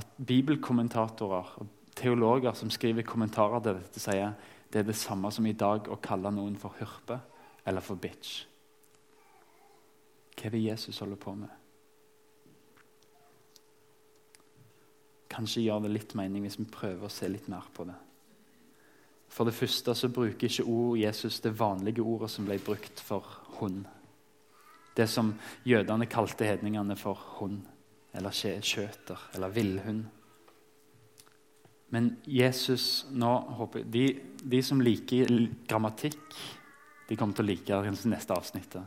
at 0.00 0.14
bibelkommentatorer 0.16 1.50
og 1.60 1.92
teologer 1.92 2.56
som 2.56 2.70
skriver 2.72 3.04
kommentarer 3.04 3.60
til 3.60 3.76
dette, 3.76 4.00
sier 4.00 4.32
det 4.72 4.80
er 4.80 4.88
det 4.88 4.96
samme 4.96 5.28
som 5.28 5.44
i 5.44 5.52
dag 5.52 5.92
å 5.92 6.00
kalle 6.00 6.32
noen 6.32 6.56
for 6.56 6.72
hyrpe 6.80 7.20
eller 7.68 7.84
for 7.84 8.00
bitch. 8.00 8.46
Hva 10.32 10.48
er 10.48 10.56
det 10.56 10.64
Jesus 10.64 11.04
holder 11.04 11.20
på 11.20 11.36
med? 11.44 11.52
Kanskje 15.28 15.68
gjør 15.68 15.84
det 15.84 15.92
litt 15.92 16.16
mening 16.16 16.48
hvis 16.48 16.56
vi 16.56 16.70
prøver 16.72 17.04
å 17.04 17.12
se 17.12 17.28
litt 17.28 17.52
mer 17.52 17.68
på 17.76 17.84
det. 17.84 18.00
For 19.28 19.44
det 19.44 19.60
første 19.60 19.92
så 19.92 20.08
bruker 20.08 20.48
ikke 20.48 20.70
ord 20.72 21.02
Jesus 21.04 21.42
det 21.44 21.52
vanlige 21.60 22.00
ordet 22.00 22.32
som 22.32 22.48
ble 22.48 22.56
brukt 22.64 23.10
for 23.12 23.28
hund. 23.58 23.84
Det 24.96 25.08
som 25.08 25.34
jødene 25.64 26.06
kalte 26.06 26.44
hedningene 26.44 26.96
for 27.00 27.18
hund, 27.38 27.62
eller 28.14 28.34
skjøter, 28.34 29.28
eller 29.34 29.54
villhund. 29.54 30.04
Men 31.92 32.16
Jesus 32.26 33.06
nå 33.12 33.30
håper 33.58 33.84
de, 33.84 34.06
de, 34.42 34.62
som 34.64 34.80
liker 34.80 35.28
grammatikk, 35.68 36.36
de 37.08 37.16
kommer 37.16 37.36
til 37.36 37.44
å 37.44 37.48
like 37.50 37.80
det 37.84 38.08
neste 38.08 38.36
avsnittet. 38.36 38.84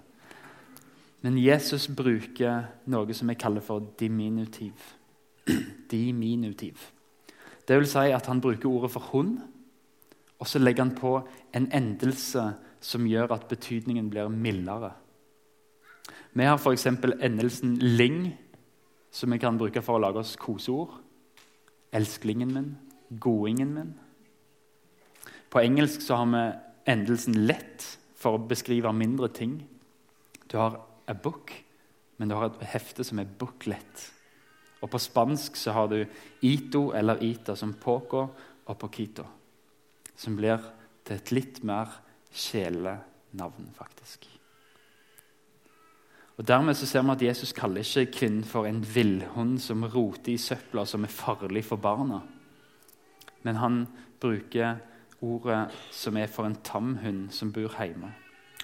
Men 1.21 1.38
Jesus 1.41 1.88
bruker 1.88 2.67
noe 2.89 3.13
som 3.17 3.29
jeg 3.29 3.41
kaller 3.41 3.65
for 3.65 3.85
diminutiv 4.00 4.93
diminutiv. 5.89 6.91
Det 7.67 7.77
vil 7.77 7.88
si 7.89 8.12
at 8.13 8.25
han 8.29 8.41
bruker 8.41 8.69
ordet 8.69 8.91
for 8.93 9.09
hund, 9.12 9.39
og 10.39 10.47
så 10.47 10.59
legger 10.59 10.83
han 10.83 10.95
på 10.97 11.15
en 11.55 11.69
endelse 11.74 12.43
som 12.83 13.07
gjør 13.07 13.33
at 13.33 13.47
betydningen 13.50 14.09
blir 14.09 14.29
mildere. 14.29 14.91
Vi 16.36 16.44
har 16.44 16.58
f.eks. 16.58 16.86
endelsen 16.86 17.77
'ling', 17.80 18.38
som 19.12 19.32
vi 19.32 19.38
kan 19.39 19.58
bruke 19.58 19.82
for 19.82 19.96
å 19.96 20.01
lage 20.04 20.20
oss 20.20 20.36
koseord. 20.36 20.98
Elsklingen 21.96 22.51
min, 22.54 22.74
godingen 23.20 23.72
min. 23.74 23.94
På 25.50 25.62
engelsk 25.63 26.04
så 26.04 26.18
har 26.20 26.25
vi 26.34 26.92
endelsen 26.92 27.38
'lett' 27.48 27.98
for 28.15 28.36
å 28.36 28.48
beskrive 28.48 28.92
mindre 28.94 29.30
ting. 29.30 29.63
Du 30.51 30.58
har 30.58 30.82
'a 31.08 31.13
book', 31.13 31.54
men 32.18 32.27
du 32.27 32.36
har 32.36 32.46
et 32.46 32.68
hefte 32.68 33.04
som 33.04 33.20
er 33.20 33.32
'booklet'. 33.39 34.12
Og 34.82 34.89
På 34.89 35.00
spansk 35.00 35.56
så 35.56 35.72
har 35.72 35.88
du 35.88 36.06
'ito' 36.44 36.92
eller 36.96 37.15
'ita' 37.15 37.56
som 37.56 37.74
'poco' 37.74 38.30
og 38.65 38.77
'poquito', 38.77 39.25
som 40.15 40.36
blir 40.36 40.60
til 41.06 41.15
et 41.15 41.32
litt 41.32 41.63
mer 41.63 42.01
sjelenavn, 42.34 43.72
faktisk. 43.74 44.35
Og 46.38 46.48
Dermed 46.48 46.75
så 46.75 46.86
ser 46.86 47.01
vi 47.01 47.12
at 47.12 47.22
Jesus 47.22 47.54
kaller 47.56 47.80
ikke 47.80 48.12
kvinnen 48.12 48.44
for 48.44 48.65
en 48.65 48.82
villhund 48.96 49.60
som 49.60 49.84
roter 49.84 50.34
i 50.34 50.38
søpla, 50.38 50.86
som 50.86 51.04
er 51.04 51.13
farlig 51.13 51.63
for 51.63 51.80
barna. 51.80 52.20
Men 53.44 53.56
han 53.56 53.88
bruker 54.20 54.75
ordet 55.22 55.72
som 55.92 56.18
er 56.18 56.27
for 56.27 56.46
en 56.46 56.58
tam 56.63 56.98
hund 56.98 57.30
som 57.32 57.54
bor 57.54 57.72
hjemme. 57.80 58.12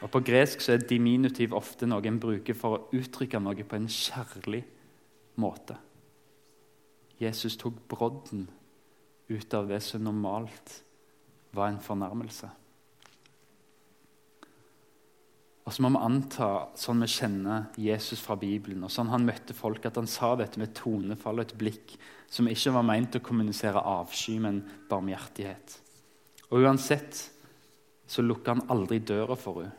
Og 0.02 0.12
På 0.12 0.20
gresk 0.20 0.62
så 0.62 0.74
er 0.74 0.88
diminutiv 0.90 1.54
ofte 1.54 1.86
noe 1.86 2.04
en 2.08 2.20
bruker 2.20 2.58
for 2.58 2.76
å 2.76 2.98
uttrykke 2.98 3.40
noe 3.40 3.64
på 3.64 3.78
en 3.78 3.88
kjærlig 3.88 4.64
måte. 5.36 5.78
Jesus 7.22 7.58
tok 7.58 7.78
brodden 7.88 8.48
ut 9.30 9.54
av 9.54 9.68
det 9.70 9.80
som 9.86 10.04
normalt 10.04 10.82
var 11.54 11.70
en 11.70 11.80
fornærmelse. 11.80 12.50
Og 15.62 15.74
så 15.74 15.84
må 15.84 15.92
vi 15.94 16.02
anta, 16.02 16.48
sånn 16.80 17.04
vi 17.04 17.10
kjenner 17.12 17.68
Jesus 17.78 18.22
fra 18.24 18.36
Bibelen, 18.40 18.82
og 18.84 18.92
sånn 18.92 19.12
han 19.14 19.28
møtte 19.28 19.54
folk, 19.54 19.86
at 19.86 20.00
han 20.00 20.10
sa 20.10 20.34
dette 20.40 20.60
med 20.60 20.74
tonefall 20.78 21.38
og 21.38 21.46
et 21.46 21.58
blikk 21.60 21.94
som 22.32 22.50
ikke 22.50 22.74
var 22.74 22.88
meint 22.88 23.18
å 23.18 23.22
kommunisere 23.24 23.84
avsky, 23.92 24.40
men 24.42 24.64
barmhjertighet. 24.90 25.78
Og 26.50 26.66
uansett 26.66 27.28
så 28.10 28.26
lukker 28.26 28.56
han 28.56 28.66
aldri 28.74 29.00
døra 29.06 29.38
for 29.40 29.62
henne. 29.62 29.78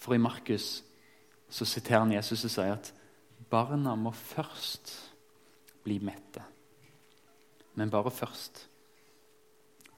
For 0.00 0.16
i 0.16 0.22
Markus 0.22 0.78
så 1.52 1.66
siterer 1.68 2.06
han 2.06 2.14
Jesus 2.14 2.46
og 2.46 2.52
sier 2.54 2.72
at 2.72 2.86
barna 3.50 3.92
må 3.98 4.14
først 4.16 4.94
bli 5.84 5.98
mette. 6.00 6.40
Men 7.76 7.92
bare 7.92 8.12
først. 8.14 8.62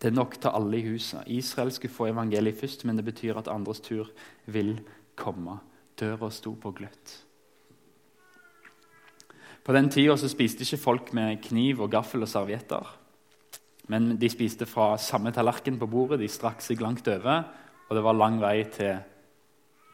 Det 0.03 0.11
er 0.11 0.17
nok 0.17 0.35
til 0.41 0.51
alle 0.51 0.81
i 0.81 0.89
huset. 0.89 1.23
Israel 1.31 1.71
skulle 1.71 1.95
få 1.95 2.09
evangeliet 2.11 2.59
først, 2.59 2.83
men 2.85 2.99
det 2.99 3.07
betyr 3.07 3.39
at 3.39 3.51
andres 3.53 3.81
tur 3.85 4.11
vil 4.51 4.75
komme. 5.19 5.59
Døra 5.99 6.31
sto 6.33 6.55
på 6.59 6.73
gløtt. 6.77 7.15
På 9.63 9.75
den 9.77 9.91
tida 9.93 10.17
spiste 10.19 10.67
ikke 10.67 10.81
folk 10.81 11.13
med 11.15 11.39
kniv 11.45 11.85
og 11.85 11.93
gaffel 11.93 12.25
og 12.25 12.31
servietter. 12.31 12.89
Men 13.93 14.17
de 14.19 14.31
spiste 14.31 14.67
fra 14.67 14.97
samme 14.99 15.31
tallerken 15.35 15.79
på 15.79 15.89
bordet. 15.91 16.21
De 16.23 16.31
strakk 16.31 16.63
seg 16.65 16.83
langt 16.83 17.07
over, 17.11 17.45
og 17.89 17.97
det 17.97 18.05
var 18.05 18.19
lang 18.19 18.41
vei 18.43 18.57
til, 18.73 19.03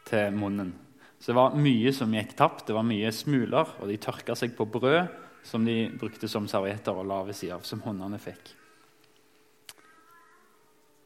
til 0.09 0.33
munnen. 0.33 0.73
Så 1.19 1.33
det 1.33 1.37
var 1.37 1.57
mye 1.59 1.91
som 1.93 2.13
gikk 2.15 2.35
tapt. 2.39 2.67
Det 2.69 2.77
var 2.77 2.87
mye 2.87 3.11
smuler, 3.13 3.75
og 3.77 3.91
de 3.91 3.99
tørka 4.01 4.37
seg 4.39 4.55
på 4.57 4.69
brød 4.71 5.01
som 5.45 5.65
de 5.65 5.89
brukte 5.99 6.27
som 6.31 6.47
servietter 6.49 6.95
og 6.95 7.07
la 7.07 7.21
ved 7.27 7.37
sida 7.37 7.57
av, 7.57 7.67
som 7.67 7.81
hundene 7.83 8.19
fikk. 8.21 8.55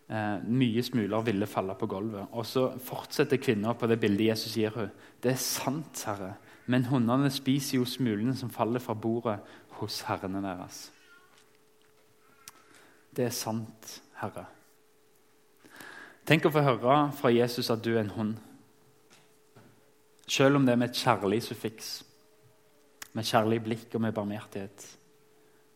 Eh, 0.09 0.39
mye 0.43 0.83
smuler 0.83 1.23
ville 1.23 1.47
falle 1.47 1.75
på 1.79 1.87
gulvet. 1.87 2.27
Og 2.31 2.45
så 2.45 2.67
fortsetter 2.83 3.39
kvinna 3.39 3.73
på 3.73 3.87
det 3.87 3.99
bildet 4.01 4.27
Jesus 4.33 4.57
gir 4.57 4.73
henne. 4.75 4.91
Det 5.23 5.31
er 5.31 5.39
sant, 5.39 6.03
Herre, 6.05 6.33
men 6.67 6.87
hundene 6.89 7.31
spiser 7.31 7.77
jo 7.77 7.87
smulene 7.87 8.35
som 8.35 8.51
faller 8.51 8.83
fra 8.83 8.93
bordet 8.93 9.39
hos 9.79 10.01
herrene 10.07 10.43
deres. 10.43 10.89
Det 13.15 13.29
er 13.29 13.35
sant, 13.35 14.01
Herre. 14.19 14.45
Tenk 16.27 16.47
å 16.47 16.51
få 16.51 16.63
høre 16.63 16.97
fra 17.15 17.31
Jesus 17.31 17.69
at 17.71 17.83
du 17.83 17.93
er 17.93 18.03
en 18.03 18.15
hund. 18.15 18.33
Selv 20.27 20.57
om 20.57 20.65
det 20.65 20.73
er 20.73 20.79
med 20.79 20.91
et 20.91 20.99
kjærlig 20.99 21.41
suffiks, 21.43 22.03
med 23.13 23.27
kjærlig 23.27 23.59
blikk 23.63 23.95
og 23.95 24.03
med 24.05 24.15
barmhjertighet. 24.15 24.85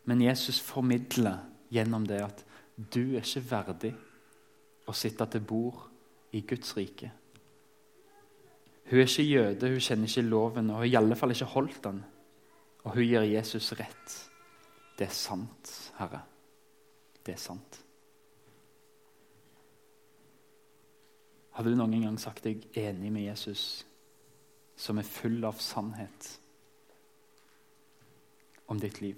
Men 0.08 0.24
Jesus 0.24 0.60
formidler 0.64 1.44
gjennom 1.72 2.08
det 2.08 2.22
at 2.24 2.44
du 2.78 3.18
er 3.18 3.26
ikke 3.26 3.44
verdig 3.50 3.94
å 4.88 4.96
sitte 4.96 5.28
til 5.32 5.44
bord 5.44 5.82
i 6.36 6.44
Guds 6.48 6.76
rike. 6.78 7.12
Hun 8.88 9.00
er 9.02 9.10
ikke 9.10 9.26
jøde, 9.28 9.70
hun 9.74 9.84
kjenner 9.84 10.08
ikke 10.08 10.30
loven 10.30 10.72
og 10.72 10.80
har 10.80 10.88
i 10.88 10.96
alle 10.96 11.18
fall 11.20 11.34
ikke 11.36 11.50
holdt 11.52 11.82
den. 11.84 12.00
Og 12.86 12.94
hun 12.96 13.04
gir 13.04 13.28
Jesus 13.28 13.74
rett. 13.76 14.16
Det 14.98 15.10
er 15.10 15.14
sant, 15.14 15.74
Herre. 16.00 16.22
Det 17.26 17.36
er 17.36 17.42
sant. 17.42 17.82
Hadde 21.58 21.74
du 21.74 21.80
noen 21.80 22.04
gang 22.06 22.20
sagt 22.22 22.46
deg 22.46 22.64
enig 22.78 23.12
med 23.12 23.26
Jesus, 23.28 23.84
som 24.78 25.00
er 25.02 25.10
full 25.10 25.42
av 25.48 25.60
sannhet 25.60 26.30
om 28.72 28.80
ditt 28.80 29.02
liv? 29.02 29.18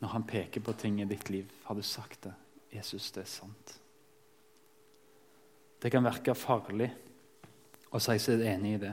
Når 0.00 0.12
han 0.16 0.26
peker 0.28 0.64
på 0.64 0.74
ting 0.80 1.00
i 1.00 1.08
ditt 1.08 1.30
liv, 1.30 1.48
har 1.64 1.78
du 1.78 1.82
sagt 1.86 2.26
det. 2.26 2.34
Jesus, 2.74 3.10
det 3.14 3.24
er 3.24 3.32
sant. 3.32 3.80
Det 5.80 5.90
kan 5.90 6.04
virke 6.04 6.36
farlig 6.36 6.90
å 7.90 8.00
si 8.02 8.18
seg 8.20 8.42
enig 8.44 8.74
i 8.76 8.80
det, 8.82 8.92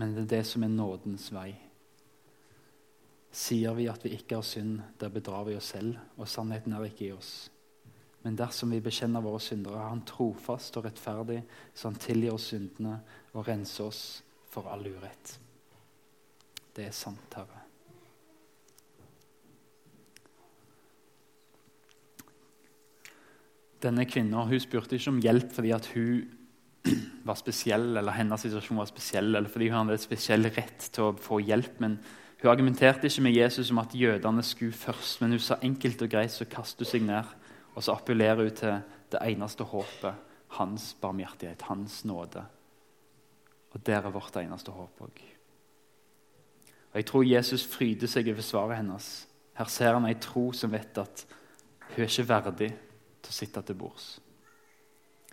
men 0.00 0.14
det 0.16 0.22
er 0.24 0.30
det 0.38 0.44
som 0.48 0.64
er 0.64 0.72
nådens 0.72 1.28
vei. 1.34 1.50
Sier 3.30 3.76
vi 3.76 3.86
at 3.92 4.02
vi 4.02 4.14
ikke 4.16 4.40
har 4.40 4.46
synd, 4.46 4.80
der 4.98 5.12
bedrar 5.12 5.44
vi 5.46 5.58
oss 5.58 5.70
selv, 5.74 6.00
og 6.16 6.28
sannheten 6.28 6.74
er 6.74 6.88
ikke 6.88 7.10
i 7.10 7.12
oss. 7.14 7.34
Men 8.24 8.36
dersom 8.36 8.72
vi 8.72 8.82
bekjenner 8.84 9.24
våre 9.24 9.40
syndere, 9.40 9.78
er 9.80 9.92
Han 9.92 10.02
trofast 10.08 10.76
og 10.76 10.88
rettferdig, 10.88 11.42
så 11.74 11.88
Han 11.88 12.00
tilgir 12.00 12.34
oss 12.34 12.50
syndene 12.52 12.98
og 13.32 13.46
renser 13.48 13.86
oss 13.86 14.02
for 14.50 14.68
all 14.68 14.84
urett. 14.86 15.38
Det 16.74 16.88
er 16.88 16.96
sant, 16.96 17.36
Herre. 17.36 17.59
Denne 23.80 24.04
kvinna 24.04 24.44
spurte 24.60 24.96
ikke 24.96 25.12
om 25.14 25.20
hjelp 25.24 25.52
fordi 25.56 25.72
hun 25.94 26.22
var 27.28 27.36
spesiell, 27.36 27.96
eller 27.96 28.16
hennes 28.16 28.40
situasjon 28.40 28.80
var 28.80 28.88
spesiell, 28.88 29.34
eller 29.34 29.48
fordi 29.48 29.68
hun 29.68 29.82
hadde 29.82 29.98
et 29.98 30.04
spesiell 30.04 30.48
rett 30.48 30.88
til 30.92 31.10
å 31.10 31.16
få 31.16 31.40
hjelp. 31.44 31.80
men 31.80 31.98
Hun 32.40 32.50
argumenterte 32.50 33.08
ikke 33.08 33.24
med 33.28 33.36
Jesus 33.36 33.70
om 33.70 33.82
at 33.82 33.94
jødene 33.94 34.42
skulle 34.42 34.72
først, 34.72 35.20
men 35.20 35.36
hun 35.36 35.44
sa 35.44 35.58
enkelt 35.62 36.02
og 36.02 36.12
greit 36.12 36.32
så 36.32 36.48
kaster 36.48 36.84
hun 36.84 36.92
seg 36.92 37.06
ned 37.08 37.36
og 37.74 37.84
så 37.84 37.94
appellerer 37.94 38.42
hun 38.44 38.56
til 38.56 38.80
det 39.12 39.20
eneste 39.24 39.64
håpet, 39.64 40.14
hans 40.58 40.94
barmhjertighet, 41.00 41.62
hans 41.68 42.04
nåde. 42.04 42.42
Og 43.70 43.86
der 43.86 44.02
er 44.02 44.10
vårt 44.10 44.36
eneste 44.36 44.74
håp 44.74 45.04
òg. 45.06 45.20
Jeg 46.94 47.06
tror 47.06 47.22
Jesus 47.22 47.64
fryder 47.70 48.10
seg 48.10 48.28
over 48.32 48.42
svaret 48.42 48.80
hennes. 48.80 49.28
Her 49.54 49.68
ser 49.70 49.94
han 49.94 50.08
ei 50.08 50.16
tro 50.18 50.48
som 50.52 50.72
vet 50.72 50.98
at 50.98 51.22
hun 51.92 52.02
er 52.02 52.08
ikke 52.08 52.28
verdig 52.28 52.70
til 53.22 53.32
å 53.32 53.36
sitte 53.36 53.62
til 53.62 53.78
bords. 53.78 54.18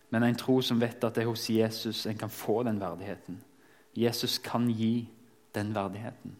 Men 0.10 0.23
en 0.23 0.39
tro 0.39 0.62
som 0.63 0.80
vet 0.80 1.04
at 1.04 1.15
det 1.15 1.26
er 1.26 1.30
hos 1.30 1.50
Jesus 1.52 2.06
en 2.08 2.17
kan 2.17 2.32
få 2.32 2.62
den 2.63 2.80
verdigheten. 2.80 3.41
Jesus 3.97 4.38
kan 4.43 4.69
gi 4.69 5.08
den 5.56 5.73
verdigheten. 5.76 6.36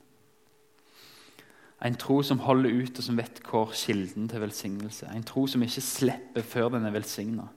En 1.86 1.96
tro 1.96 2.22
som 2.24 2.40
holder 2.40 2.74
ut, 2.74 2.98
og 2.98 3.04
som 3.04 3.18
vet 3.20 3.42
hvor 3.46 3.74
kilden 3.76 4.26
til 4.30 4.42
velsignelse 4.42 5.10
En 5.14 5.24
tro 5.24 5.46
som 5.48 5.62
ikke 5.62 5.82
slipper 5.82 6.42
før 6.42 6.70
den 6.74 6.86
er 6.86 6.96
velsigna. 6.96 7.48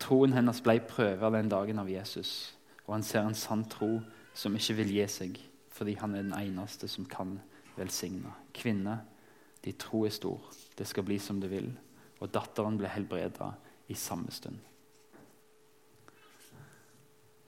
Troen 0.00 0.32
hennes 0.32 0.60
ble 0.64 0.78
prøvet 0.80 1.32
den 1.32 1.50
dagen 1.52 1.78
av 1.78 1.90
Jesus, 1.90 2.54
og 2.86 2.94
han 2.94 3.02
ser 3.02 3.24
en 3.24 3.36
sann 3.36 3.64
tro 3.68 4.00
som 4.34 4.56
ikke 4.56 4.78
vil 4.80 4.94
gi 4.96 5.06
seg, 5.08 5.38
fordi 5.72 5.94
han 6.00 6.14
er 6.14 6.24
den 6.24 6.34
eneste 6.36 6.88
som 6.88 7.04
kan 7.04 7.38
velsigne. 7.76 8.32
Kvinne, 8.54 8.98
de 9.64 9.72
tro 9.72 10.04
er 10.04 10.12
stor. 10.12 10.40
Det 10.78 10.86
skal 10.88 11.04
bli 11.04 11.18
som 11.18 11.40
det 11.40 11.50
vil 11.52 11.70
og 12.20 12.30
datteren 12.32 12.78
ble 12.78 12.90
helbreda 12.92 13.50
i 13.90 13.96
samme 13.98 14.32
stund. 14.32 14.58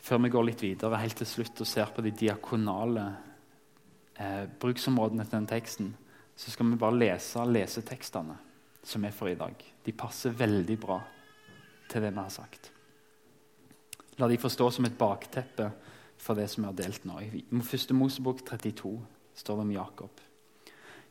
Før 0.06 0.20
vi 0.22 0.30
går 0.30 0.46
litt 0.46 0.62
videre 0.62 1.00
helt 1.02 1.18
til 1.18 1.26
slutt 1.26 1.62
og 1.62 1.66
ser 1.66 1.90
på 1.94 2.04
de 2.04 2.12
diakonale 2.14 3.06
eh, 4.14 4.44
bruksområdene 4.60 5.24
til 5.26 5.38
den 5.38 5.48
teksten, 5.50 5.88
så 6.36 6.52
skal 6.52 6.70
vi 6.70 6.78
bare 6.78 7.00
lese 7.00 7.42
lesetekstene 7.48 8.36
som 8.86 9.04
er 9.04 9.14
for 9.16 9.32
i 9.32 9.38
dag. 9.38 9.56
De 9.82 9.94
passer 9.96 10.36
veldig 10.36 10.76
bra 10.78 11.00
til 11.90 12.04
det 12.04 12.12
vi 12.12 12.20
har 12.20 12.30
sagt. 12.30 12.70
La 14.20 14.28
de 14.30 14.38
forstå 14.40 14.70
som 14.72 14.86
et 14.86 14.98
bakteppe 14.98 15.70
for 16.22 16.38
det 16.38 16.46
som 16.52 16.62
vi 16.62 16.70
har 16.70 16.78
delt 16.78 17.04
nå. 17.08 17.18
I 17.20 17.62
første 17.66 17.96
Mosebok 17.96 18.44
32 18.46 18.94
står 19.36 19.58
det 19.58 19.66
om 19.66 19.74
Jakob. 19.74 20.25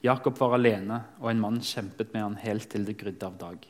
Jakob 0.05 0.37
var 0.37 0.53
alene, 0.53 0.99
og 1.19 1.31
en 1.31 1.41
mann 1.41 1.57
kjempet 1.65 2.13
med 2.13 2.21
han 2.21 2.35
helt 2.43 2.69
til 2.69 2.85
det 2.85 2.97
grydde 3.01 3.25
av 3.25 3.39
dag. 3.41 3.63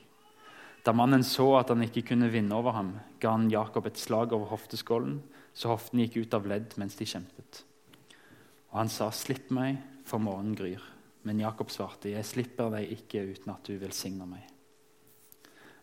Da 0.86 0.94
mannen 0.94 1.24
så 1.26 1.48
at 1.58 1.72
han 1.72 1.82
ikke 1.86 2.04
kunne 2.12 2.28
vinne 2.30 2.54
over 2.58 2.76
ham, 2.76 2.92
ga 3.24 3.32
han 3.38 3.48
Jakob 3.50 3.88
et 3.88 4.02
slag 4.02 4.36
over 4.36 4.52
hofteskålen 4.52 5.22
så 5.56 5.72
hoften 5.72 6.02
gikk 6.04 6.20
ut 6.26 6.36
av 6.36 6.48
ledd 6.50 6.76
mens 6.80 6.98
de 7.00 7.08
kjempet. 7.08 7.64
Og 8.74 8.82
han 8.82 8.92
sa, 8.92 9.10
'Slipp 9.10 9.52
meg, 9.52 9.80
for 10.04 10.20
morgenen 10.20 10.56
gryr.' 10.56 10.92
Men 11.24 11.40
Jakob 11.40 11.72
svarte, 11.72 12.12
'Jeg 12.12 12.26
slipper 12.26 12.70
deg 12.70 12.92
ikke 12.92 13.24
uten 13.32 13.54
at 13.54 13.64
du 13.64 13.78
velsigner 13.80 14.26
meg.' 14.26 14.52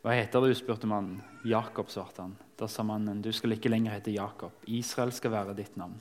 Hva 0.02 0.10
heter 0.10 0.40
du? 0.40 0.54
spurte 0.54 0.86
mannen. 0.86 1.22
Jakob, 1.44 1.88
svarte 1.88 2.22
han. 2.22 2.36
Da 2.56 2.66
sa 2.66 2.82
mannen, 2.82 3.22
du 3.22 3.32
skal 3.32 3.52
ikke 3.52 3.70
lenger 3.70 3.92
hete 3.92 4.10
Jakob. 4.10 4.52
Israel 4.66 5.12
skal 5.12 5.30
være 5.30 5.54
ditt 5.54 5.76
navn. 5.76 6.00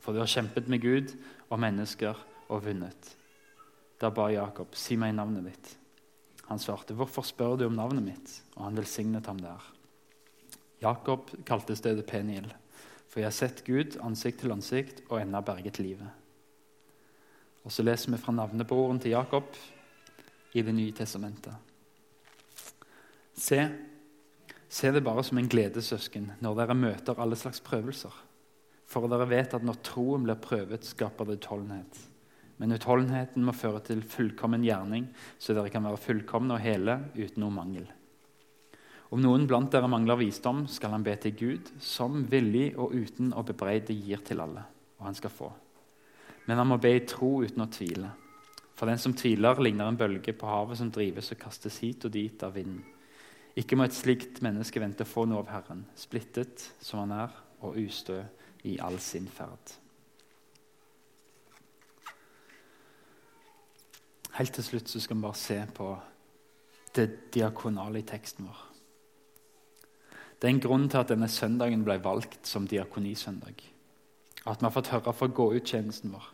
For 0.00 0.12
du 0.12 0.18
har 0.18 0.26
kjempet 0.26 0.68
med 0.68 0.80
Gud 0.80 1.14
og 1.48 1.60
mennesker 1.60 2.16
og 2.48 2.64
vunnet. 2.64 3.17
Da 3.98 4.10
ba 4.14 4.28
Jakob, 4.30 4.76
si 4.78 4.96
meg 4.96 5.16
navnet 5.16 5.48
ditt. 5.50 5.72
Han 6.48 6.60
svarte, 6.62 6.94
hvorfor 6.96 7.26
spør 7.26 7.58
du 7.58 7.66
om 7.66 7.76
navnet 7.76 8.04
mitt? 8.04 8.30
Og 8.56 8.68
han 8.68 8.78
velsignet 8.78 9.26
ham 9.28 9.40
der. 9.42 9.64
Jakob 10.80 11.32
kalte 11.46 11.74
stedet 11.76 12.06
Peniel, 12.06 12.46
for 13.10 13.20
jeg 13.20 13.28
har 13.28 13.34
sett 13.34 13.64
Gud 13.66 13.98
ansikt 14.04 14.40
til 14.44 14.54
ansikt 14.54 15.02
og 15.08 15.18
ennå 15.20 15.42
berget 15.44 15.80
livet. 15.82 16.08
Og 17.66 17.74
så 17.74 17.82
leser 17.82 18.14
vi 18.14 18.20
fra 18.22 18.32
navnebroren 18.32 19.00
til 19.02 19.16
Jakob 19.16 19.50
i 20.54 20.62
Det 20.62 20.72
nye 20.72 20.94
testamentet. 20.96 21.52
Se, 23.36 23.58
se 24.68 24.92
det 24.92 25.04
bare 25.04 25.24
som 25.26 25.38
en 25.38 25.50
glede, 25.50 25.82
søsken, 25.82 26.32
når 26.40 26.56
dere 26.62 26.74
møter 26.74 27.20
alle 27.20 27.36
slags 27.36 27.60
prøvelser. 27.60 28.14
For 28.88 29.10
dere 29.10 29.28
vet 29.28 29.54
at 29.54 29.66
når 29.66 29.82
troen 29.84 30.24
blir 30.24 30.40
prøvet, 30.40 30.86
skaper 30.86 31.28
det 31.28 31.42
utholdenhet. 31.42 32.00
Men 32.58 32.74
utholdenheten 32.74 33.44
må 33.46 33.54
føre 33.54 33.80
til 33.86 34.02
fullkommen 34.02 34.64
gjerning, 34.66 35.06
så 35.38 35.54
dere 35.54 35.70
kan 35.70 35.86
være 35.86 36.00
fullkomne 36.02 36.56
og 36.56 36.64
hele 36.64 36.98
uten 37.14 37.44
noe 37.44 37.54
mangel. 37.54 37.86
Om 39.14 39.22
noen 39.24 39.46
blant 39.48 39.70
dere 39.72 39.88
mangler 39.88 40.18
visdom, 40.20 40.66
skal 40.68 40.92
han 40.92 41.06
be 41.06 41.14
til 41.16 41.36
Gud, 41.38 41.70
som 41.80 42.26
villig 42.28 42.74
og 42.76 42.92
uten 42.92 43.32
å 43.32 43.44
bebreide 43.46 43.96
gir 43.96 44.20
til 44.26 44.42
alle, 44.44 44.66
og 44.98 45.06
han 45.08 45.16
skal 45.16 45.32
få. 45.32 45.48
Men 46.48 46.60
han 46.60 46.68
må 46.68 46.80
be 46.82 46.92
i 46.96 47.06
tro 47.08 47.38
uten 47.44 47.64
å 47.64 47.70
tvile. 47.72 48.10
For 48.78 48.90
den 48.90 49.00
som 49.00 49.14
tviler, 49.16 49.58
ligner 49.62 49.88
en 49.88 49.98
bølge 49.98 50.34
på 50.36 50.50
havet 50.50 50.78
som 50.80 50.92
drives 50.92 51.32
og 51.34 51.40
kastes 51.40 51.80
hit 51.82 52.04
og 52.06 52.14
dit 52.14 52.44
av 52.44 52.54
vinden. 52.58 52.84
Ikke 53.58 53.78
må 53.78 53.88
et 53.88 53.96
slikt 53.96 54.42
menneske 54.44 54.78
vente 54.82 55.06
å 55.06 55.08
få 55.08 55.24
noe 55.26 55.42
av 55.42 55.50
Herren, 55.50 55.82
splittet 55.98 56.68
som 56.78 57.00
han 57.02 57.14
er, 57.24 57.32
og 57.64 57.78
ustø 57.80 58.20
i 58.70 58.76
all 58.84 59.00
sin 59.02 59.26
ferd. 59.26 59.72
Helt 64.38 64.54
til 64.54 64.64
slutt 64.64 64.90
så 64.90 65.00
skal 65.02 65.18
vi 65.18 65.24
bare 65.26 65.38
se 65.38 65.58
på 65.74 65.88
det 66.96 67.08
diakonale 67.34 68.00
i 68.00 68.06
teksten 68.06 68.46
vår. 68.46 68.60
Det 70.38 70.46
er 70.46 70.54
en 70.54 70.62
grunn 70.62 70.86
til 70.88 71.00
at 71.00 71.10
denne 71.10 71.28
søndagen 71.28 71.82
ble 71.84 71.98
valgt 72.02 72.46
som 72.46 72.66
diakonisøndag. 72.70 73.58
At 74.46 74.60
vi 74.60 74.64
har 74.64 74.74
fått 74.74 74.92
høre 74.94 75.12
fra 75.12 75.26
gå 75.26 75.48
ut-tjenesten 75.58 76.14
vår. 76.14 76.30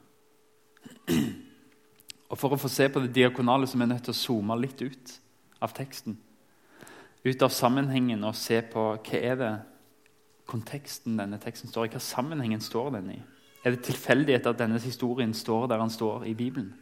Og 2.29 2.39
For 2.39 2.53
å 2.53 2.61
få 2.61 2.69
se 2.69 2.91
på 2.93 3.01
det 3.01 3.15
diakonale 3.17 3.67
så 3.67 3.79
er 3.79 3.85
vi 3.85 3.91
nødt 3.95 4.05
til 4.05 4.13
å 4.15 4.21
zoome 4.21 4.57
litt 4.61 4.83
ut 4.85 5.17
av 5.65 5.73
teksten 5.73 6.19
ut 7.25 7.43
av 7.43 7.53
sammenhengen 7.53 8.25
og 8.25 8.37
se 8.37 8.61
på 8.69 8.83
hva 8.95 9.21
er 9.21 9.39
det 9.41 9.53
konteksten 10.51 11.17
denne 11.17 11.39
teksten 11.41 11.71
står 11.73 11.89
i. 11.89 11.93
Hva 11.95 12.03
sammenhengen 12.05 12.61
står 12.61 12.91
den 12.99 13.15
i? 13.15 13.21
Er 13.65 13.73
det 13.73 13.87
tilfeldighet 13.87 14.47
at 14.51 14.59
denne 14.61 14.81
historien 14.83 15.33
står 15.35 15.71
der 15.73 15.81
han 15.81 15.93
står 15.93 16.27
i 16.29 16.35
Bibelen? 16.37 16.75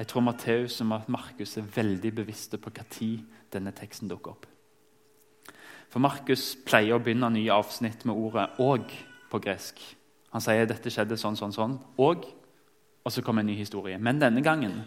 Jeg 0.00 0.08
tror 0.08 0.24
Matteus 0.24 0.78
og 0.80 1.10
Markus 1.12 1.58
er 1.60 1.66
veldig 1.74 2.14
bevisste 2.22 2.56
på 2.56 2.70
når 2.72 3.26
denne 3.52 3.72
teksten 3.76 4.08
dukker 4.08 4.30
opp. 4.30 4.46
For 5.92 6.00
Markus 6.00 6.54
pleier 6.64 6.96
å 6.96 7.02
begynne 7.02 7.28
nye 7.34 7.52
avsnitt 7.52 8.06
med 8.06 8.14
ordet 8.14 8.48
'og' 8.58 8.94
på 9.30 9.38
gresk. 9.38 9.80
Han 10.32 10.40
sier 10.40 10.64
dette 10.64 10.90
skjedde 10.90 11.18
sånn, 11.18 11.36
sånn, 11.36 11.52
sånn, 11.52 11.78
og, 11.98 12.24
og 13.04 13.12
så 13.12 13.22
kommer 13.22 13.40
en 13.40 13.46
ny 13.46 13.56
historie. 13.58 13.98
Men 13.98 14.18
denne 14.18 14.42
gangen 14.42 14.84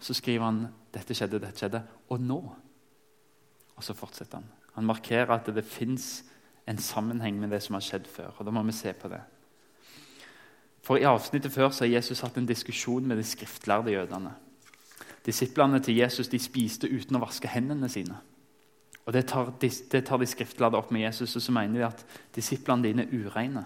så 0.00 0.14
skriver 0.14 0.44
han 0.44 0.68
dette 0.92 1.14
skjedde, 1.14 1.40
dette 1.40 1.58
skjedde, 1.58 1.82
og 2.10 2.20
nå. 2.20 2.40
Og 3.76 3.82
så 3.82 3.94
fortsetter 3.94 4.34
han. 4.34 4.50
Han 4.74 4.84
markerer 4.84 5.30
at 5.30 5.46
det 5.46 5.64
fins 5.64 6.24
en 6.66 6.78
sammenheng 6.78 7.40
med 7.40 7.50
det 7.50 7.62
som 7.62 7.74
har 7.74 7.80
skjedd 7.80 8.06
før. 8.06 8.34
og 8.38 8.44
Da 8.44 8.50
må 8.50 8.62
vi 8.62 8.72
se 8.72 8.92
på 8.92 9.08
det. 9.08 9.20
For 10.82 10.98
I 10.98 11.06
avsnittet 11.06 11.54
før 11.54 11.70
så 11.70 11.84
har 11.84 11.94
Jesus 11.94 12.24
hatt 12.24 12.36
en 12.38 12.48
diskusjon 12.48 13.06
med 13.06 13.20
de 13.20 13.26
skriftlærde 13.26 13.94
jødene. 13.94 14.34
Disiplene 15.26 15.78
til 15.80 16.00
Jesus 16.00 16.28
de 16.28 16.40
spiste 16.42 16.90
uten 16.90 17.16
å 17.16 17.22
vaske 17.22 17.50
hendene 17.50 17.90
sine. 17.90 18.18
Og 19.06 19.12
Det 19.12 19.26
tar 19.30 19.52
de, 19.60 19.68
det 19.68 20.04
tar 20.06 20.18
de 20.18 20.26
skriftlærde 20.26 20.78
opp 20.78 20.90
med 20.94 21.04
Jesus, 21.06 21.36
og 21.36 21.42
så 21.42 21.54
mener 21.54 21.78
de 21.78 21.86
at 21.86 22.04
disiplene 22.34 22.86
dine 22.86 23.06
er 23.06 23.14
ureine. 23.14 23.64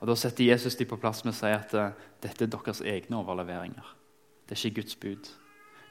Og 0.00 0.08
Da 0.10 0.16
setter 0.18 0.44
Jesus 0.44 0.76
de 0.78 0.86
på 0.86 0.98
plass 0.98 1.22
med 1.24 1.34
å 1.34 1.38
si 1.38 1.50
at 1.54 1.74
uh, 1.78 1.94
dette 2.22 2.46
er 2.46 2.50
deres 2.50 2.82
egne 2.82 3.20
overleveringer. 3.22 3.94
Det 4.46 4.56
er 4.56 4.64
ikke 4.66 4.82
Guds 4.82 4.98
bud. 4.98 5.30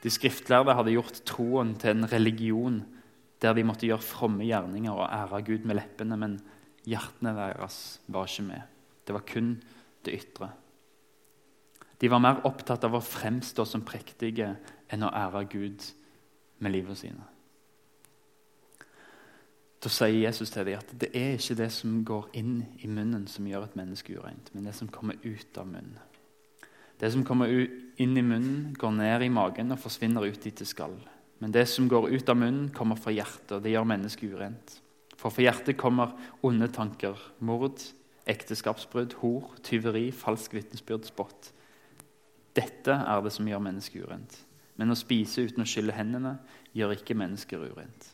De 0.04 0.12
skriftlærde 0.12 0.76
hadde 0.76 0.96
gjort 0.96 1.22
troen 1.28 1.76
til 1.80 1.96
en 1.96 2.10
religion 2.12 2.82
der 3.42 3.56
de 3.56 3.64
måtte 3.66 3.88
gjøre 3.88 4.04
fromme 4.04 4.46
gjerninger 4.46 4.92
og 4.92 5.08
ære 5.08 5.42
Gud 5.48 5.66
med 5.66 5.80
leppene, 5.80 6.18
men 6.20 6.36
hjertene 6.86 7.34
deres 7.38 8.02
var 8.12 8.28
ikke 8.30 8.48
med. 8.52 8.71
Det 9.12 9.18
var 9.18 9.28
kun 9.28 9.58
det 10.08 10.14
ytre. 10.16 10.48
De 12.00 12.08
var 12.08 12.22
mer 12.24 12.46
opptatt 12.48 12.86
av 12.88 12.96
å 12.96 13.04
fremstå 13.04 13.66
som 13.68 13.84
prektige 13.84 14.54
enn 14.88 15.04
å 15.04 15.12
ære 15.12 15.42
Gud 15.52 15.84
med 16.64 16.72
livet 16.72 17.02
sine. 17.02 17.28
Da 19.84 19.92
sier 19.92 20.16
Jesus 20.16 20.54
til 20.54 20.64
dem 20.70 20.80
at 20.80 20.96
det 21.04 21.12
er 21.12 21.36
ikke 21.36 21.60
det 21.60 21.68
som 21.76 22.00
går 22.08 22.32
inn 22.40 22.56
i 22.80 22.88
munnen, 22.88 23.28
som 23.28 23.52
gjør 23.52 23.68
et 23.68 23.76
menneske 23.76 24.16
ureint, 24.16 24.48
men 24.56 24.70
det 24.70 24.78
som 24.80 24.88
kommer 24.88 25.20
ut 25.28 25.60
av 25.60 25.68
munnen. 25.68 26.00
Det 27.02 27.12
som 27.12 27.28
kommer 27.28 27.52
inn 27.52 28.16
i 28.16 28.24
munnen, 28.24 28.76
går 28.80 28.96
ned 28.96 29.28
i 29.28 29.34
magen 29.34 29.76
og 29.76 29.84
forsvinner 29.84 30.24
ut 30.24 30.40
dit 30.40 30.56
det 30.56 30.72
skal. 30.72 30.96
Men 31.44 31.52
det 31.52 31.68
som 31.68 31.92
går 31.92 32.14
ut 32.16 32.30
av 32.32 32.40
munnen, 32.40 32.70
kommer 32.72 32.96
fra 32.96 33.12
hjertet, 33.12 33.58
og 33.58 33.66
det 33.66 33.76
gjør 33.76 33.92
mennesket 33.92 34.38
urent. 34.38 34.78
For 35.18 35.34
fra 35.34 35.50
hjertet 35.50 35.82
kommer 35.82 36.16
onde 36.46 36.72
tanker, 36.72 37.20
mord, 37.44 37.82
ekteskapsbrudd, 38.30 39.18
hor, 39.22 39.50
tyveri, 39.64 40.12
falsk 40.12 40.54
vitnesbyrd, 40.54 41.08
spott. 41.10 41.52
Dette 42.56 42.94
er 42.94 43.22
det 43.24 43.34
som 43.34 43.48
gjør 43.48 43.64
mennesket 43.64 44.06
urent. 44.06 44.38
Men 44.78 44.94
å 44.94 44.98
spise 44.98 45.46
uten 45.46 45.64
å 45.64 45.68
skylle 45.68 45.96
hendene 45.96 46.38
gjør 46.76 46.96
ikke 46.96 47.18
mennesker 47.18 47.64
urent. 47.72 48.12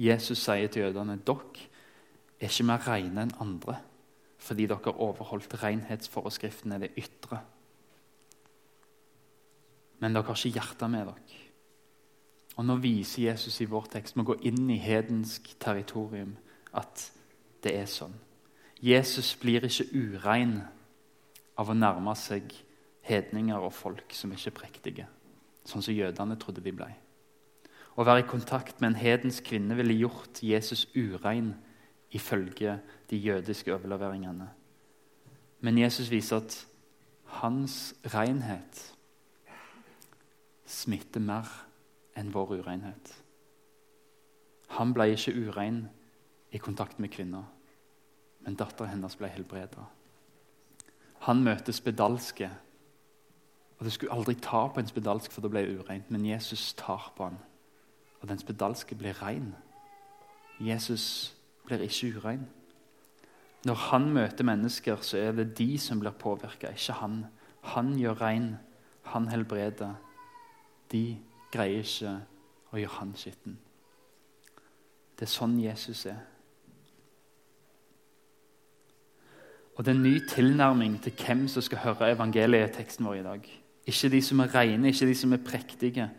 Jesus 0.00 0.40
sier 0.40 0.70
til 0.72 0.86
jødene 0.86 1.18
dere 1.28 1.68
er 2.40 2.48
ikke 2.48 2.68
mer 2.70 2.84
rene 2.86 3.26
enn 3.26 3.38
andre 3.42 3.80
fordi 4.40 4.64
dere 4.64 4.80
har 4.86 5.02
overholdt 5.04 5.52
renhetsforeskriftene 5.60 6.78
det 6.80 6.94
ytre. 6.96 7.42
Men 10.00 10.16
dere 10.16 10.30
har 10.30 10.38
ikke 10.38 10.56
hjertet 10.56 10.88
med 10.88 11.10
dere. 11.10 11.40
Og 12.56 12.64
Nå 12.64 12.78
viser 12.80 13.26
Jesus 13.26 13.60
i 13.60 13.68
vår 13.68 13.90
tekst 13.92 14.16
å 14.16 14.24
gå 14.24 14.38
inn 14.48 14.64
i 14.72 14.80
hedensk 14.80 15.52
territorium 15.60 16.32
at 16.76 17.04
det 17.60 17.76
er 17.76 17.88
sånn. 17.88 18.16
Jesus 18.80 19.34
blir 19.36 19.64
ikke 19.66 19.88
urein 19.92 20.60
av 21.60 21.68
å 21.68 21.76
nærme 21.76 22.14
seg 22.16 22.52
hedninger 23.04 23.60
og 23.60 23.74
folk 23.76 24.14
som 24.16 24.32
ikke 24.32 24.48
er 24.48 24.56
prektige, 24.56 25.06
sånn 25.68 25.84
som 25.84 25.94
jødene 25.94 26.38
trodde 26.40 26.64
de 26.64 26.72
ble. 26.72 26.88
Å 28.00 28.06
være 28.06 28.22
i 28.24 28.28
kontakt 28.28 28.80
med 28.80 28.92
en 28.92 29.00
hedensk 29.02 29.50
kvinne 29.50 29.76
ville 29.76 29.98
gjort 29.98 30.40
Jesus 30.44 30.86
urein 30.94 31.52
ifølge 32.16 32.78
de 33.10 33.18
jødiske 33.20 33.74
overleveringene. 33.74 34.48
Men 35.60 35.78
Jesus 35.78 36.08
viser 36.10 36.40
at 36.40 36.56
hans 37.42 37.92
renhet 38.14 38.80
smitter 40.64 41.20
mer 41.20 41.50
enn 42.16 42.32
vår 42.32 42.60
urenhet. 42.60 43.12
Han 44.78 44.94
ble 44.94 45.10
ikke 45.12 45.34
urein 45.36 45.82
i 46.54 46.58
kontakt 46.62 46.98
med 47.02 47.12
kvinner, 47.12 47.44
men 48.44 48.56
datteren 48.56 48.90
hennes 48.94 49.16
ble 49.16 49.28
helbreda. 49.28 49.86
Han 51.26 51.42
møter 51.44 51.72
spedalske. 51.72 52.50
Og 53.78 53.84
Det 53.84 53.92
skulle 53.92 54.12
aldri 54.12 54.34
ta 54.34 54.66
på 54.68 54.80
en 54.80 54.88
spedalsk, 54.88 55.32
for 55.32 55.40
det 55.40 55.50
ble 55.50 55.64
ureint, 55.78 56.10
men 56.10 56.26
Jesus 56.26 56.74
tar 56.74 57.12
på 57.16 57.24
han, 57.24 57.38
og 58.20 58.28
den 58.28 58.38
spedalske 58.38 58.94
blir 58.94 59.22
rein. 59.22 59.54
Jesus 60.60 61.36
blir 61.66 61.80
ikke 61.80 62.16
urein. 62.16 62.48
Når 63.64 63.74
han 63.74 64.10
møter 64.12 64.44
mennesker, 64.44 64.96
så 65.00 65.18
er 65.18 65.32
det 65.32 65.58
de 65.58 65.78
som 65.78 66.00
blir 66.00 66.10
påvirka, 66.10 66.68
ikke 66.68 66.92
han. 66.92 67.26
Han 67.62 67.98
gjør 67.98 68.20
rein, 68.20 68.56
han 69.02 69.28
helbreder. 69.28 69.94
De 70.92 71.18
greier 71.52 71.84
ikke 71.84 72.14
å 72.72 72.80
gjøre 72.80 72.98
han 72.98 73.12
skitten. 73.16 73.58
Det 75.18 75.28
er 75.28 75.32
sånn 75.32 75.58
Jesus 75.60 76.06
er. 76.08 76.22
Og 79.80 79.86
Det 79.86 79.92
er 79.92 79.96
en 79.96 80.02
ny 80.02 80.26
tilnærming 80.28 81.02
til 81.02 81.12
hvem 81.26 81.46
som 81.48 81.62
skal 81.62 81.78
høre 81.78 82.10
evangeliet 82.12 82.68
i 82.68 82.72
teksten 82.74 83.06
vår 83.06 83.14
i 83.14 83.22
dag. 83.22 83.46
Ikke 83.86 84.10
de 84.12 84.18
som 84.22 84.40
er 84.40 84.54
rene, 84.54 84.88
ikke 84.88 85.06
de 85.08 85.14
som 85.14 85.32
er 85.32 85.40
prektige. 85.46 86.10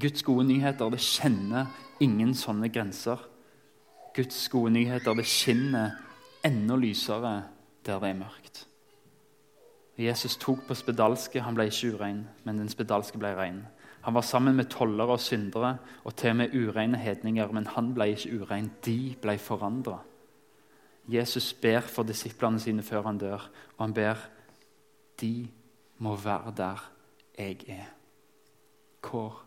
Guds 0.00 0.22
gode 0.22 0.46
nyheter 0.48 0.88
det 0.88 1.02
kjenner 1.04 1.66
ingen 2.00 2.32
sånne 2.34 2.70
grenser. 2.72 3.20
Guds 4.16 4.48
gode 4.48 4.72
nyheter 4.72 5.12
det 5.14 5.26
skinner 5.28 5.98
enda 6.48 6.80
lysere 6.80 7.42
der 7.84 8.00
det 8.00 8.08
er 8.08 8.18
mørkt. 8.22 8.64
Jesus 9.98 10.40
tok 10.40 10.64
på 10.66 10.74
spedalske. 10.74 11.44
Han 11.44 11.54
ble 11.54 11.68
ikke 11.68 11.92
urein, 11.92 12.24
men 12.44 12.58
den 12.58 12.72
spedalske 12.72 13.20
ble 13.20 13.36
rein. 13.36 13.66
Han 14.00 14.16
var 14.16 14.24
sammen 14.24 14.56
med 14.56 14.72
tollere 14.72 15.18
og 15.18 15.20
syndere 15.20 15.76
og 16.04 16.16
til 16.16 16.30
og 16.30 16.36
med 16.36 16.56
ureine 16.56 16.96
hedninger, 16.96 17.52
men 17.52 17.66
han 17.66 17.92
ble 17.94 18.14
ikke 18.14 18.40
urein. 18.40 18.72
De 18.86 19.14
ble 19.20 19.36
forandra. 19.38 20.00
Jesus 21.10 21.52
ber 21.54 21.80
for 21.80 22.06
disiplene 22.06 22.60
sine 22.60 22.82
før 22.82 23.02
han 23.08 23.18
dør, 23.18 23.50
og 23.76 23.84
han 23.84 23.94
ber 23.94 24.20
de 25.20 25.48
må 25.98 26.16
være 26.16 26.54
der 26.56 26.92
jeg 27.38 27.64
er. 27.68 27.86
Hvor 29.00 29.42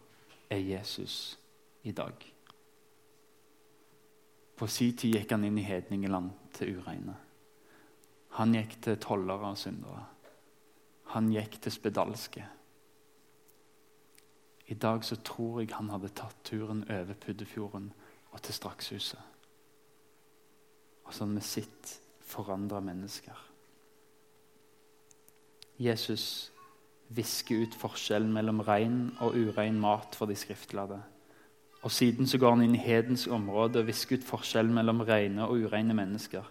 er 0.49 0.57
Jesus 0.57 1.39
i 1.83 1.91
dag? 1.91 2.13
På 4.55 4.67
sin 4.67 4.97
tid 4.97 5.17
gikk 5.17 5.31
han 5.31 5.45
inn 5.45 5.57
i 5.57 5.65
hedningeland 5.65 6.31
til 6.53 6.77
ureine. 6.77 7.15
Han 8.37 8.53
gikk 8.53 8.77
til 8.81 8.97
tollere 9.01 9.53
og 9.53 9.57
syndere. 9.57 10.05
Han 11.13 11.29
gikk 11.33 11.59
til 11.61 11.71
spedalske. 11.71 12.45
I 14.67 14.73
dag 14.73 15.03
så 15.05 15.15
tror 15.15 15.59
jeg 15.61 15.73
han 15.75 15.89
hadde 15.89 16.13
tatt 16.15 16.39
turen 16.45 16.85
over 16.89 17.13
Puddefjorden 17.13 17.91
og 18.31 18.41
til 18.41 18.53
Strakshuset. 18.53 19.32
Og 21.07 21.15
sånn 21.15 21.33
med 21.35 21.45
sitt 21.45 21.97
forandra 22.25 22.79
mennesker. 22.83 23.37
Jesus 25.81 26.51
visker 27.13 27.65
ut 27.65 27.75
forskjellen 27.77 28.31
mellom 28.33 28.61
ren 28.65 28.99
og 29.21 29.35
urein 29.35 29.79
mat 29.81 30.15
for 30.17 30.29
de 30.29 30.37
skriftlærde. 30.37 31.01
Og 31.83 31.91
Siden 31.91 32.27
så 32.29 32.39
går 32.39 32.55
han 32.55 32.63
inn 32.63 32.77
i 32.77 32.85
hedens 32.85 33.25
område 33.27 33.81
og 33.81 33.89
visker 33.89 34.17
ut 34.17 34.27
forskjellen 34.27 34.73
mellom 34.73 35.03
rene 35.03 35.43
og 35.43 35.65
ureine 35.65 35.95
mennesker. 35.97 36.45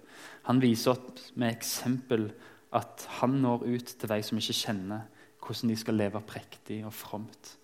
Han 0.48 0.60
viser 0.60 0.92
opp 0.92 1.22
med 1.40 1.54
eksempel 1.54 2.28
at 2.76 3.06
han 3.20 3.38
når 3.40 3.64
ut 3.64 3.94
til 3.96 4.12
de 4.12 4.20
som 4.24 4.38
ikke 4.40 4.58
kjenner 4.60 5.08
hvordan 5.42 5.72
de 5.72 5.76
skal 5.76 5.98
leve 5.98 6.20
prektig 6.26 6.82
og 6.86 6.92
fromt. 6.94 7.56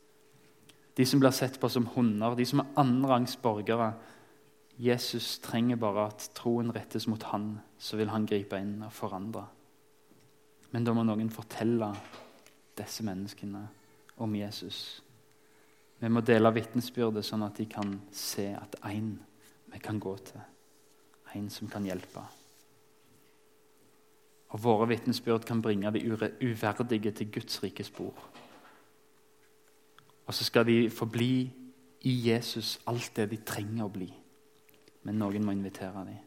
De 0.99 1.07
som 1.07 1.21
blir 1.21 1.35
sett 1.37 1.61
på 1.61 1.69
som 1.71 1.87
hunder, 1.95 2.35
de 2.35 2.47
som 2.49 2.65
er 2.65 2.73
annenrangs 2.81 3.37
borgere. 3.39 3.93
Jesus 4.79 5.41
trenger 5.43 5.77
bare 5.77 6.07
at 6.07 6.29
troen 6.39 6.71
rettes 6.75 7.09
mot 7.11 7.23
han, 7.33 7.57
så 7.79 7.99
vil 7.99 8.13
han 8.13 8.27
gripe 8.31 8.59
inn 8.63 8.77
og 8.87 8.95
forandre. 8.95 9.43
Men 10.71 10.85
da 10.87 10.95
må 10.95 11.03
noen 11.03 11.33
fortelle 11.35 11.91
disse 12.79 13.03
menneskene 13.03 13.65
om 14.23 14.35
Jesus. 14.39 15.03
Vi 15.99 16.11
må 16.13 16.23
dele 16.23 16.53
vitnesbyrdet, 16.55 17.27
sånn 17.27 17.43
at 17.43 17.59
de 17.59 17.67
kan 17.71 17.97
se 18.15 18.53
at 18.55 18.79
én 18.87 19.17
vi 19.73 19.81
kan 19.83 19.99
gå 19.99 20.15
til. 20.31 20.45
En 21.35 21.51
som 21.53 21.69
kan 21.69 21.85
hjelpe. 21.85 22.23
Og 24.55 24.63
Våre 24.63 24.87
vitnesbyrd 24.95 25.45
kan 25.45 25.61
bringe 25.63 25.91
de 25.93 26.05
uverdige 26.07 27.13
til 27.13 27.33
Guds 27.35 27.59
rike 27.63 27.85
spor. 27.85 28.15
Og 30.25 30.35
så 30.35 30.45
skal 30.45 30.65
de 30.69 30.87
få 30.93 31.09
bli 31.11 31.51
i 32.07 32.15
Jesus 32.31 32.79
alt 32.87 33.11
det 33.17 33.31
de 33.33 33.43
trenger 33.45 33.85
å 33.85 33.93
bli. 33.93 34.09
Men 35.07 35.21
noen 35.21 35.45
må 35.45 35.55
invitere 35.55 36.05
dem. 36.09 36.25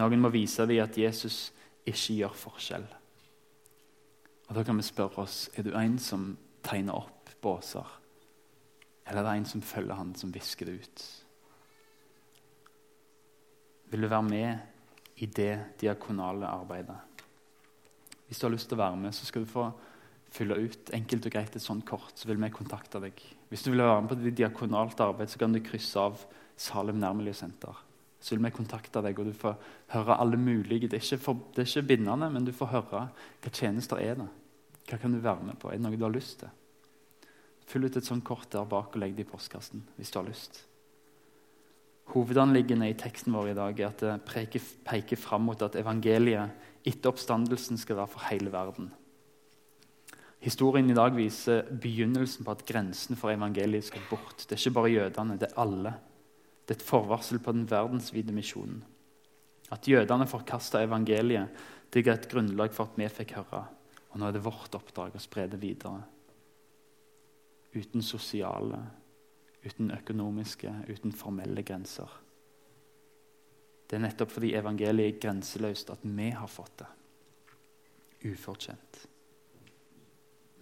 Noen 0.00 0.22
må 0.22 0.30
vise 0.32 0.66
dem 0.68 0.82
at 0.82 0.96
Jesus 0.96 1.50
ikke 1.88 2.18
gjør 2.20 2.36
forskjell. 2.44 2.86
Og 4.48 4.54
Da 4.54 4.62
kan 4.64 4.76
vi 4.76 4.84
spørre 4.86 5.24
oss 5.24 5.48
er 5.56 5.66
du 5.66 5.72
en 5.76 5.98
som 5.98 6.36
tegner 6.62 6.94
opp 6.94 7.30
båser, 7.42 7.86
eller 9.06 9.22
er 9.22 9.26
det 9.26 9.38
en 9.40 9.48
som 9.50 9.64
følger 9.64 9.98
han 9.98 10.14
som 10.14 10.32
visker 10.32 10.68
det 10.68 10.74
ut? 10.84 11.04
Vil 13.90 14.04
du 14.04 14.08
være 14.08 14.28
med 14.28 15.22
i 15.24 15.26
det 15.26 15.78
diakonale 15.80 16.46
arbeidet? 16.46 16.96
Hvis 18.26 18.38
du 18.38 18.46
har 18.46 18.54
lyst 18.54 18.70
til 18.70 18.78
å 18.78 18.84
være 18.84 18.96
med, 18.96 19.12
så 19.12 19.26
skal 19.28 19.44
du 19.44 19.50
få 19.50 19.66
fylle 20.32 20.56
ut 20.56 20.92
enkelt 20.96 21.26
og 21.28 21.34
greit 21.34 21.56
et 21.56 21.64
sånt 21.64 21.84
kort, 21.84 22.14
så 22.16 22.30
vil 22.30 22.40
vi 22.40 22.48
kontakte 22.54 23.02
deg. 23.02 23.18
Hvis 23.50 23.66
du 23.66 23.72
vil 23.72 23.82
være 23.84 24.00
med 24.00 24.08
på 24.08 24.20
det 24.22 24.36
diakonalt 24.38 25.00
arbeid, 25.04 25.28
så 25.28 25.42
kan 25.42 25.52
du 25.52 25.60
krysse 25.60 26.00
av 26.00 26.22
Salem 26.56 27.00
nærmiljøsenter. 27.02 27.82
Så 28.22 28.36
vil 28.36 28.44
vi 28.44 28.54
kontakte 28.54 29.02
deg, 29.02 29.18
og 29.18 29.26
du 29.26 29.34
får 29.34 29.56
høre 29.96 30.18
alle 30.22 30.38
mulige 30.38 30.88
Det 30.88 30.98
er 30.98 31.02
ikke, 31.02 31.18
for, 31.18 31.38
det 31.54 31.64
er 31.64 31.70
ikke 31.70 31.88
bindende, 31.88 32.30
men 32.30 32.44
du 32.46 32.52
får 32.54 32.70
høre 32.70 33.06
hva 33.42 33.50
tjenester 33.50 33.98
er 33.98 34.20
det 34.20 34.28
Hva 34.88 34.98
kan 34.98 35.12
du 35.12 35.18
være 35.18 35.48
med 35.48 35.58
på? 35.58 35.68
Er 35.68 35.78
det 35.78 35.86
noe 35.86 35.98
du 35.98 36.04
har 36.06 36.14
lyst 36.14 36.38
til? 36.42 36.52
Fyll 37.66 37.86
ut 37.86 37.96
et 37.96 38.06
sånt 38.06 38.24
kort 38.24 38.50
der 38.52 38.68
bak 38.68 38.94
og 38.94 39.00
legg 39.00 39.16
det 39.16 39.26
i 39.26 39.30
postkassen 39.30 39.82
hvis 39.96 40.10
du 40.12 40.20
har 40.20 40.28
lyst. 40.28 40.64
Hovedanliggende 42.12 42.90
i 42.90 42.96
teksten 42.98 43.32
vår 43.32 43.52
i 43.52 43.56
dag 43.56 43.80
er 43.80 43.88
at 43.88 44.02
det 44.02 44.16
peker, 44.28 44.64
peker 44.84 45.16
fram 45.16 45.46
mot 45.48 45.62
at 45.62 45.78
evangeliet 45.80 46.50
etter 46.84 47.12
oppstandelsen 47.12 47.78
skal 47.78 48.00
være 48.00 48.10
for 48.10 48.26
hele 48.28 48.52
verden. 48.52 48.90
Historien 50.42 50.90
i 50.90 50.96
dag 50.98 51.14
viser 51.14 51.62
begynnelsen 51.70 52.44
på 52.44 52.50
at 52.50 52.64
grensen 52.66 53.18
for 53.18 53.30
evangeliet 53.30 53.86
skal 53.86 54.02
bort. 54.10 54.42
Det 54.42 54.56
er 54.56 54.60
ikke 54.60 54.78
bare 54.80 54.90
jødene, 54.90 55.38
det 55.38 55.52
er 55.52 55.60
alle. 55.62 55.92
Det 56.72 56.78
er 56.78 56.80
et 56.80 56.88
forvarsel 56.88 57.36
på 57.44 57.52
den 57.52 57.66
verdensvide 57.68 58.32
misjonen. 58.32 58.78
At 59.76 59.84
jødene 59.84 60.24
forkasta 60.24 60.80
evangeliet, 60.80 61.50
det 61.92 62.00
ga 62.00 62.14
et 62.16 62.28
grunnlag 62.32 62.72
for 62.72 62.88
at 62.88 62.94
vi 62.96 63.08
fikk 63.12 63.34
høre. 63.36 63.58
Og 64.08 64.14
nå 64.16 64.24
er 64.24 64.32
det 64.32 64.40
vårt 64.40 64.72
oppdrag 64.78 65.12
å 65.12 65.20
spre 65.20 65.42
det 65.52 65.58
videre. 65.60 65.98
Uten 67.76 68.00
sosiale, 68.00 68.78
uten 69.60 69.92
økonomiske, 69.92 70.72
uten 70.88 71.12
formelle 71.12 71.60
grenser. 71.60 72.08
Det 73.84 73.98
er 73.98 74.04
nettopp 74.06 74.32
fordi 74.32 74.54
evangeliet 74.56 75.18
er 75.18 75.18
grenseløst 75.26 75.92
at 75.92 76.06
vi 76.08 76.30
har 76.32 76.48
fått 76.48 76.78
det. 76.80 76.88
Ufortjent. 78.30 79.02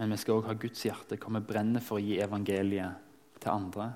Men 0.01 0.11
vi 0.11 0.19
skal 0.25 0.41
òg 0.41 0.51
ha 0.51 0.59
Guds 0.59 0.83
hjerte, 0.89 1.21
vi 1.23 1.45
brenner 1.53 1.87
for 1.87 2.01
å 2.01 2.03
gi 2.03 2.19
evangeliet 2.19 3.39
til 3.39 3.53
andre, 3.53 3.93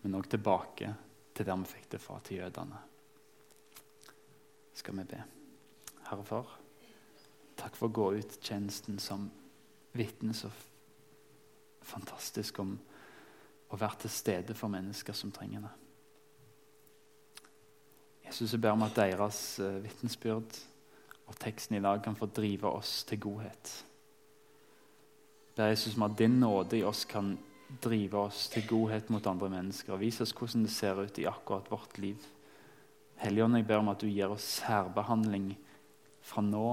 men 0.00 0.16
òg 0.16 0.30
tilbake 0.32 0.94
til 1.38 1.46
der 1.46 1.58
vi 1.60 1.70
fikk 1.70 1.90
det 1.92 2.00
fra, 2.02 2.18
til 2.24 2.40
jødene. 2.40 2.78
Skal 4.74 4.96
vi 4.98 5.04
be. 5.10 5.22
Herre 6.08 6.24
Far, 6.24 6.52
takk 7.58 7.76
for 7.76 7.88
å 7.88 7.94
gå 7.94 8.06
ut 8.18 8.38
tjenesten 8.42 9.00
som 9.02 9.26
vitne 9.98 10.34
så 10.36 10.50
fantastisk 11.88 12.60
om 12.62 12.76
å 13.68 13.76
være 13.76 14.04
til 14.04 14.12
stede 14.12 14.56
for 14.56 14.72
mennesker 14.72 15.16
som 15.16 15.32
trenger 15.34 15.66
det. 15.66 15.74
Jesus, 18.28 18.52
jeg 18.52 18.60
ber 18.60 18.76
om 18.76 18.84
at 18.84 18.96
deres 18.96 19.40
uh, 19.64 19.78
vitnesbyrd 19.82 20.58
og 21.28 21.36
teksten 21.40 21.78
i 21.78 21.84
dag 21.84 22.02
kan 22.04 22.16
få 22.16 22.28
drive 22.32 22.68
oss 22.68 23.02
til 23.08 23.20
godhet 23.24 23.72
ber 25.58 25.72
Jesus 25.72 25.96
om 25.96 26.02
at 26.06 26.18
din 26.18 26.40
nåde 26.40 26.78
i 26.78 26.84
oss 26.86 27.04
kan 27.04 27.32
drive 27.68 28.18
oss 28.18 28.46
til 28.52 28.66
godhet 28.68 29.10
mot 29.12 29.26
andre 29.28 29.50
mennesker. 29.52 29.98
Vis 30.00 30.20
oss 30.24 30.34
hvordan 30.36 30.64
det 30.64 30.72
ser 30.72 31.00
ut 31.00 31.18
i 31.20 31.28
akkurat 31.28 31.68
vårt 31.70 31.98
liv. 32.00 32.22
Helligånd, 33.18 33.58
jeg 33.58 33.66
ber 33.66 33.82
om 33.82 33.90
at 33.92 34.00
du 34.02 34.08
gir 34.08 34.30
oss 34.32 34.46
særbehandling 34.60 35.52
fra 36.24 36.44
nå 36.44 36.68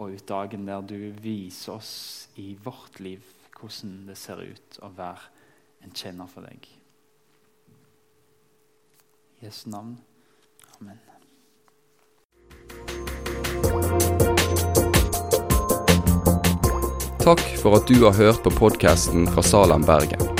og 0.00 0.14
ut 0.16 0.26
dagen, 0.28 0.66
der 0.66 0.80
du 0.80 1.12
viser 1.20 1.76
oss 1.76 1.92
i 2.40 2.54
vårt 2.64 3.00
liv 3.04 3.24
hvordan 3.60 4.06
det 4.08 4.16
ser 4.16 4.40
ut 4.40 4.80
å 4.80 4.88
være 4.96 5.28
en 5.84 5.92
tjener 5.92 6.28
for 6.30 6.48
deg. 6.48 6.64
I 9.40 9.46
Jesu 9.46 9.68
navn. 9.72 9.98
Amen. 10.80 11.00
Takk 17.20 17.42
for 17.60 17.76
at 17.76 17.88
du 17.88 18.00
har 18.06 18.16
hørt 18.16 18.40
på 18.44 18.52
podkasten 18.56 19.28
fra 19.28 19.44
Salem, 19.44 19.84
Bergen. 19.84 20.39